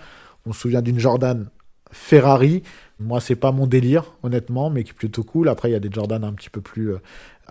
On 0.46 0.52
se 0.52 0.60
souvient 0.60 0.80
d'une 0.80 1.00
Jordan 1.00 1.48
Ferrari. 1.90 2.62
Moi, 3.00 3.20
c'est 3.20 3.34
pas 3.34 3.50
mon 3.50 3.66
délire, 3.66 4.04
honnêtement, 4.22 4.70
mais 4.70 4.84
qui 4.84 4.90
est 4.90 4.94
plutôt 4.94 5.24
cool. 5.24 5.48
Après, 5.48 5.70
il 5.70 5.72
y 5.72 5.74
a 5.74 5.80
des 5.80 5.90
Jordan 5.90 6.22
un 6.22 6.32
petit 6.34 6.50
peu 6.50 6.60
plus 6.60 6.94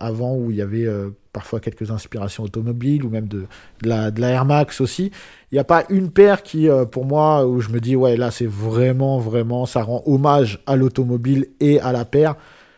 avant 0.00 0.34
où 0.34 0.50
il 0.50 0.56
y 0.56 0.62
avait 0.62 0.86
euh, 0.86 1.10
parfois 1.32 1.60
quelques 1.60 1.90
inspirations 1.90 2.44
automobiles 2.44 3.04
ou 3.04 3.10
même 3.10 3.28
de, 3.28 3.46
la, 3.82 4.10
Air 4.20 4.44
Max 4.44 4.80
aussi. 4.80 5.12
Il 5.52 5.54
n'y 5.54 5.58
a 5.58 5.64
pas 5.64 5.84
une 5.88 6.10
paire 6.10 6.42
qui, 6.42 6.68
euh, 6.68 6.84
pour 6.84 7.04
moi, 7.04 7.46
où 7.46 7.60
je 7.60 7.68
me 7.68 7.80
dis, 7.80 7.94
ouais, 7.94 8.16
là, 8.16 8.30
c'est 8.30 8.48
vraiment, 8.48 9.18
vraiment, 9.18 9.66
ça 9.66 9.82
rend 9.82 10.02
hommage 10.06 10.60
à 10.66 10.76
l'automobile 10.76 11.46
et 11.60 11.80
à 11.80 11.92
la 11.92 12.04
paire. 12.04 12.34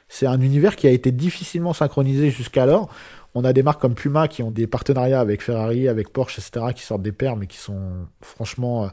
C'est 0.09 0.27
un 0.27 0.41
univers 0.41 0.77
qui 0.77 0.87
a 0.87 0.91
été 0.91 1.11
difficilement 1.13 1.73
synchronisé 1.73 2.31
jusqu'alors. 2.31 2.91
On 3.35 3.45
a 3.45 3.53
des 3.55 3.63
marques 3.63 3.81
comme 3.81 3.95
Puma 3.95 4.29
qui 4.29 4.43
ont 4.43 4.51
des 4.51 4.67
partenariats 4.67 5.21
avec 5.21 5.43
Ferrari, 5.43 5.89
avec 5.89 6.13
Porsche, 6.13 6.39
etc., 6.39 6.67
qui 6.75 6.83
sortent 6.83 7.03
des 7.03 7.13
paires, 7.13 7.37
mais 7.37 7.47
qui 7.47 7.57
sont 7.57 8.07
franchement 8.21 8.85
euh, 8.85 8.89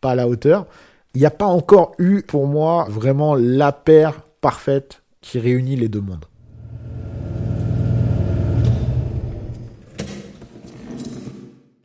pas 0.00 0.12
à 0.12 0.14
la 0.16 0.26
hauteur. 0.26 0.66
Il 1.14 1.20
n'y 1.20 1.26
a 1.26 1.30
pas 1.30 1.46
encore 1.46 1.94
eu, 1.98 2.22
pour 2.22 2.48
moi, 2.48 2.86
vraiment 2.88 3.36
la 3.36 3.70
paire 3.70 4.22
parfaite 4.40 5.02
qui 5.20 5.38
réunit 5.38 5.76
les 5.76 5.88
deux 5.88 6.00
mondes. 6.00 6.24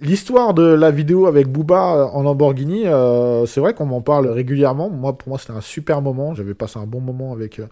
L'histoire 0.02 0.54
de 0.54 0.64
la 0.64 0.92
vidéo 0.92 1.26
avec 1.26 1.50
Booba 1.50 1.96
euh, 1.96 2.06
en 2.06 2.24
Lamborghini, 2.24 2.88
euh, 2.88 3.46
c'est 3.46 3.60
vrai 3.60 3.74
qu'on 3.74 3.86
m'en 3.86 4.02
parle 4.02 4.28
régulièrement. 4.28 4.90
Moi, 4.90 5.18
pour 5.18 5.28
moi, 5.28 5.38
c'était 5.38 5.52
un 5.52 5.60
super 5.60 6.02
moment. 6.02 6.34
J'avais 6.34 6.54
passé 6.54 6.80
un 6.80 6.86
bon 6.88 7.02
moment 7.02 7.34
avec, 7.34 7.60
euh, 7.60 7.68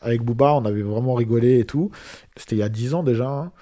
avec 0.00 0.22
Booba. 0.22 0.54
On 0.54 0.64
avait 0.64 0.82
vraiment 0.82 1.14
rigolé 1.14 1.60
et 1.60 1.64
tout. 1.64 1.92
C'était 2.36 2.56
il 2.56 2.58
y 2.58 2.64
a 2.64 2.68
10 2.68 2.94
ans 2.94 3.04
déjà. 3.04 3.28
Hein. 3.28 3.52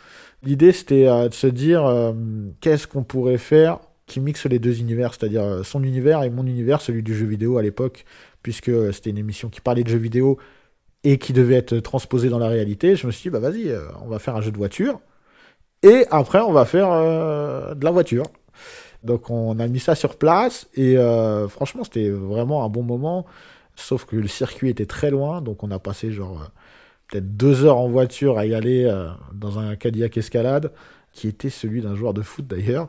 L'idée, 0.43 0.73
c'était 0.73 1.05
de 1.05 1.35
se 1.35 1.47
dire 1.47 2.15
qu'est-ce 2.61 2.87
qu'on 2.87 3.03
pourrait 3.03 3.39
faire 3.39 3.81
qui 4.07 4.21
mixe 4.21 4.47
les 4.47 4.61
deux 4.61 4.81
univers, 4.81 5.13
c'est-à-dire 5.15 5.65
son 5.65 5.83
univers 5.83 6.23
et 6.23 6.31
mon 6.31 6.47
univers, 6.47 6.81
celui 6.81 7.03
du 7.03 7.17
jeu 7.17 7.27
vidéo 7.27 7.59
à 7.59 7.63
l'époque, 7.63 8.05
puisque 8.43 8.71
c'était 8.93 9.11
une 9.11 9.19
émission 9.19 9.49
qui 9.49 9.61
parlait 9.61 9.83
de 9.83 9.89
jeux 9.89 9.99
vidéo 9.99 10.39
et 11.03 11.19
qui 11.19 11.33
devait 11.33 11.57
être 11.57 11.79
transposée 11.79 12.29
dans 12.29 12.39
la 12.39 12.49
réalité. 12.49 12.95
Je 12.95 13.07
me 13.07 13.13
suis 13.13 13.25
dit, 13.25 13.31
bah 13.31 13.41
vas-y, 13.41 13.75
on 14.05 14.09
va 14.09 14.21
faire 14.21 14.37
un 14.37 14.41
jeu 14.41 14.53
de 14.53 14.57
voiture. 14.57 15.01
Et 15.83 16.07
après, 16.11 16.41
on 16.41 16.53
va 16.53 16.65
faire 16.65 16.91
euh, 16.91 17.75
de 17.75 17.85
la 17.85 17.91
voiture. 17.91 18.25
Donc 19.03 19.31
on 19.31 19.59
a 19.59 19.67
mis 19.69 19.79
ça 19.79 19.95
sur 19.95 20.17
place 20.17 20.67
et 20.75 20.97
euh, 20.97 21.47
franchement 21.49 21.85
c'était 21.85 22.11
vraiment 22.11 22.65
un 22.65 22.69
bon 22.69 22.83
moment. 22.83 23.27
Sauf 23.77 24.05
que 24.05 24.17
le 24.17 24.27
circuit 24.27 24.71
était 24.71 24.87
très 24.87 25.11
loin, 25.11 25.43
donc 25.43 25.63
on 25.63 25.71
a 25.71 25.79
passé 25.79 26.11
genre 26.11 26.43
euh, 26.43 26.47
peut-être 27.09 27.37
deux 27.37 27.65
heures 27.65 27.77
en 27.77 27.89
voiture 27.89 28.39
à 28.39 28.47
y 28.47 28.55
aller 28.55 28.91
dans 29.33 29.59
un 29.59 29.77
Cadillac 29.77 30.17
Escalade, 30.17 30.73
qui 31.13 31.29
était 31.29 31.51
celui 31.51 31.83
d'un 31.83 31.95
joueur 31.95 32.15
de 32.15 32.23
foot 32.23 32.47
d'ailleurs. 32.47 32.89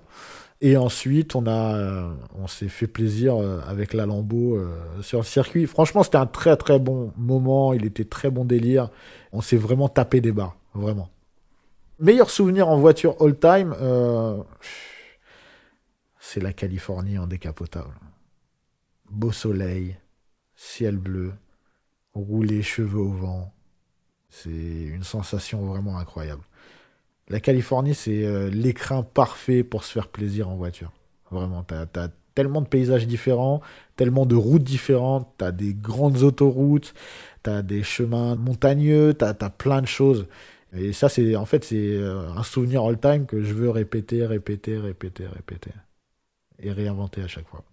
Et 0.59 0.75
ensuite, 0.75 1.35
on 1.35 1.45
a, 1.45 2.09
on 2.35 2.47
s'est 2.47 2.69
fait 2.69 2.87
plaisir 2.87 3.35
avec 3.67 3.93
la 3.93 4.07
Lambeau 4.07 4.59
sur 5.01 5.19
le 5.19 5.23
circuit. 5.25 5.67
Franchement, 5.67 6.01
c'était 6.01 6.17
un 6.17 6.25
très 6.25 6.57
très 6.57 6.79
bon 6.79 7.11
moment. 7.15 7.73
Il 7.73 7.85
était 7.85 8.05
très 8.05 8.31
bon 8.31 8.43
délire. 8.43 8.89
On 9.33 9.41
s'est 9.41 9.57
vraiment 9.57 9.87
tapé 9.87 10.19
des 10.19 10.31
barres, 10.31 10.57
vraiment. 10.73 11.09
Meilleur 11.99 12.29
souvenir 12.29 12.67
en 12.69 12.77
voiture 12.77 13.15
all-time, 13.19 13.75
euh, 13.81 14.43
c'est 16.19 16.39
la 16.39 16.53
Californie 16.53 17.17
en 17.17 17.25
décapotable. 17.25 17.95
Beau 19.09 19.31
soleil, 19.31 19.97
ciel 20.55 20.97
bleu, 20.97 21.33
rouler 22.13 22.61
cheveux 22.61 22.99
au 22.99 23.11
vent. 23.11 23.51
C'est 24.29 24.51
une 24.51 25.03
sensation 25.03 25.65
vraiment 25.65 25.97
incroyable. 25.97 26.43
La 27.29 27.39
Californie, 27.39 27.95
c'est 27.95 28.25
euh, 28.25 28.51
l'écrin 28.51 29.01
parfait 29.01 29.63
pour 29.63 29.83
se 29.83 29.91
faire 29.91 30.07
plaisir 30.07 30.49
en 30.49 30.55
voiture. 30.55 30.91
Vraiment, 31.31 31.63
t'as 31.63 31.87
as 31.95 32.09
tellement 32.35 32.61
de 32.61 32.67
paysages 32.67 33.07
différents, 33.07 33.61
tellement 33.95 34.27
de 34.27 34.35
routes 34.35 34.63
différentes, 34.63 35.27
t'as 35.39 35.51
des 35.51 35.73
grandes 35.73 36.21
autoroutes, 36.21 36.93
t'as 37.41 37.63
des 37.63 37.81
chemins 37.81 38.35
montagneux, 38.35 39.15
t'as 39.15 39.33
as 39.39 39.49
plein 39.49 39.81
de 39.81 39.87
choses. 39.87 40.27
Et 40.75 40.93
ça, 40.93 41.09
c'est 41.09 41.35
en 41.35 41.45
fait, 41.45 41.63
c'est 41.63 41.75
euh, 41.75 42.29
un 42.35 42.43
souvenir 42.43 42.83
all-time 42.83 43.25
que 43.25 43.41
je 43.41 43.53
veux 43.53 43.69
répéter, 43.69 44.25
répéter, 44.25 44.77
répéter, 44.77 45.25
répéter. 45.27 45.71
Et 46.59 46.71
réinventer 46.71 47.21
à 47.21 47.27
chaque 47.27 47.47
fois. 47.47 47.63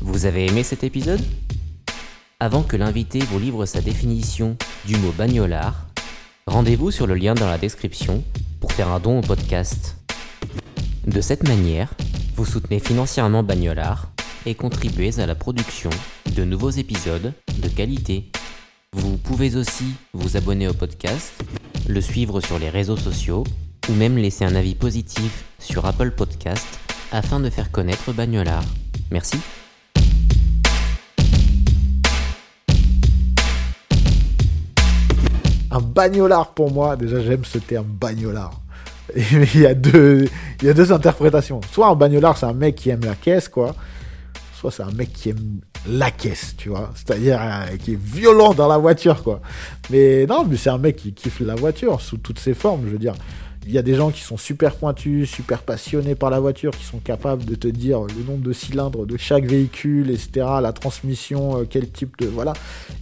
Vous 0.00 0.26
avez 0.26 0.46
aimé 0.46 0.62
cet 0.62 0.84
épisode? 0.84 1.20
Avant 2.40 2.62
que 2.62 2.76
l'invité 2.76 3.20
vous 3.20 3.38
livre 3.38 3.64
sa 3.66 3.80
définition 3.80 4.56
du 4.86 4.96
mot 4.96 5.12
bagnolard, 5.12 5.86
rendez-vous 6.46 6.90
sur 6.90 7.06
le 7.06 7.14
lien 7.14 7.34
dans 7.34 7.48
la 7.48 7.58
description 7.58 8.24
pour 8.60 8.72
faire 8.72 8.88
un 8.88 9.00
don 9.00 9.20
au 9.20 9.22
podcast. 9.22 9.96
De 11.06 11.20
cette 11.20 11.48
manière, 11.48 11.94
vous 12.36 12.44
soutenez 12.44 12.78
financièrement 12.78 13.42
Bagnolard 13.42 14.09
et 14.46 14.54
contribuez 14.54 15.18
à 15.20 15.26
la 15.26 15.34
production 15.34 15.90
de 16.34 16.44
nouveaux 16.44 16.70
épisodes 16.70 17.32
de 17.62 17.68
qualité. 17.68 18.30
Vous 18.92 19.16
pouvez 19.16 19.56
aussi 19.56 19.94
vous 20.12 20.36
abonner 20.36 20.68
au 20.68 20.74
podcast, 20.74 21.32
le 21.88 22.00
suivre 22.00 22.40
sur 22.40 22.58
les 22.58 22.70
réseaux 22.70 22.96
sociaux 22.96 23.44
ou 23.88 23.94
même 23.94 24.16
laisser 24.16 24.44
un 24.44 24.54
avis 24.54 24.74
positif 24.74 25.44
sur 25.58 25.86
Apple 25.86 26.12
Podcast 26.12 26.66
afin 27.12 27.40
de 27.40 27.50
faire 27.50 27.70
connaître 27.70 28.12
Bagnolard. 28.12 28.64
Merci. 29.10 29.36
Un 35.72 35.80
bagnolard 35.80 36.52
pour 36.52 36.72
moi, 36.72 36.96
déjà 36.96 37.20
j'aime 37.20 37.44
ce 37.44 37.58
terme 37.58 37.86
bagnolard. 37.86 38.60
il 39.16 39.60
y 39.60 39.66
a 39.66 39.74
deux, 39.74 40.28
il 40.60 40.66
y 40.66 40.70
a 40.70 40.74
deux 40.74 40.92
interprétations. 40.92 41.60
Soit 41.72 41.88
un 41.88 41.94
bagnolard, 41.94 42.36
c'est 42.36 42.46
un 42.46 42.52
mec 42.52 42.74
qui 42.74 42.90
aime 42.90 43.04
la 43.04 43.14
caisse, 43.14 43.48
quoi 43.48 43.74
soit 44.60 44.70
c'est 44.70 44.82
un 44.82 44.92
mec 44.92 45.12
qui 45.12 45.30
aime 45.30 45.60
la 45.88 46.10
caisse, 46.10 46.54
tu 46.58 46.68
vois, 46.68 46.90
c'est-à-dire 46.94 47.40
euh, 47.40 47.76
qui 47.78 47.94
est 47.94 48.00
violent 48.00 48.52
dans 48.52 48.68
la 48.68 48.76
voiture, 48.76 49.22
quoi. 49.22 49.40
Mais 49.88 50.26
non, 50.26 50.44
mais 50.44 50.58
c'est 50.58 50.68
un 50.68 50.76
mec 50.76 50.96
qui 50.96 51.14
kiffe 51.14 51.40
la 51.40 51.54
voiture 51.54 52.02
sous 52.02 52.18
toutes 52.18 52.38
ses 52.38 52.52
formes, 52.52 52.82
je 52.84 52.90
veux 52.90 52.98
dire. 52.98 53.14
Il 53.66 53.72
y 53.72 53.78
a 53.78 53.82
des 53.82 53.94
gens 53.94 54.10
qui 54.10 54.20
sont 54.20 54.36
super 54.36 54.74
pointus, 54.74 55.30
super 55.30 55.62
passionnés 55.62 56.14
par 56.14 56.28
la 56.28 56.40
voiture, 56.40 56.72
qui 56.72 56.84
sont 56.84 56.98
capables 56.98 57.44
de 57.46 57.54
te 57.54 57.68
dire 57.68 58.00
le 58.02 58.22
nombre 58.26 58.42
de 58.42 58.52
cylindres 58.52 59.06
de 59.06 59.16
chaque 59.16 59.44
véhicule, 59.44 60.10
etc., 60.10 60.46
la 60.60 60.72
transmission, 60.74 61.60
euh, 61.60 61.64
quel 61.68 61.90
type 61.90 62.18
de... 62.18 62.26
Voilà. 62.26 62.52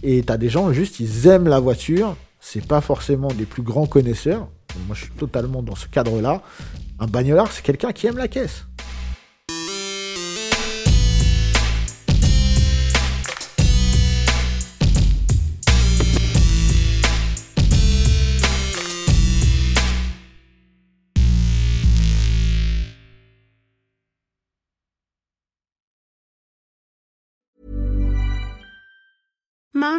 Et 0.01 0.23
t'as 0.23 0.37
des 0.37 0.49
gens, 0.49 0.71
juste, 0.71 1.01
ils 1.01 1.27
aiment 1.27 1.49
la 1.49 1.59
voiture, 1.59 2.15
c'est 2.39 2.65
pas 2.65 2.79
forcément 2.79 3.29
des 3.29 3.45
plus 3.45 3.63
grands 3.63 3.87
connaisseurs. 3.87 4.47
Moi, 4.87 4.95
je 4.95 5.05
suis 5.05 5.13
totalement 5.13 5.61
dans 5.61 5.75
ce 5.75 5.87
cadre-là. 5.87 6.41
Un 6.99 7.07
bagnolard, 7.07 7.51
c'est 7.51 7.63
quelqu'un 7.63 7.91
qui 7.91 8.07
aime 8.07 8.17
la 8.17 8.29
caisse. 8.29 8.65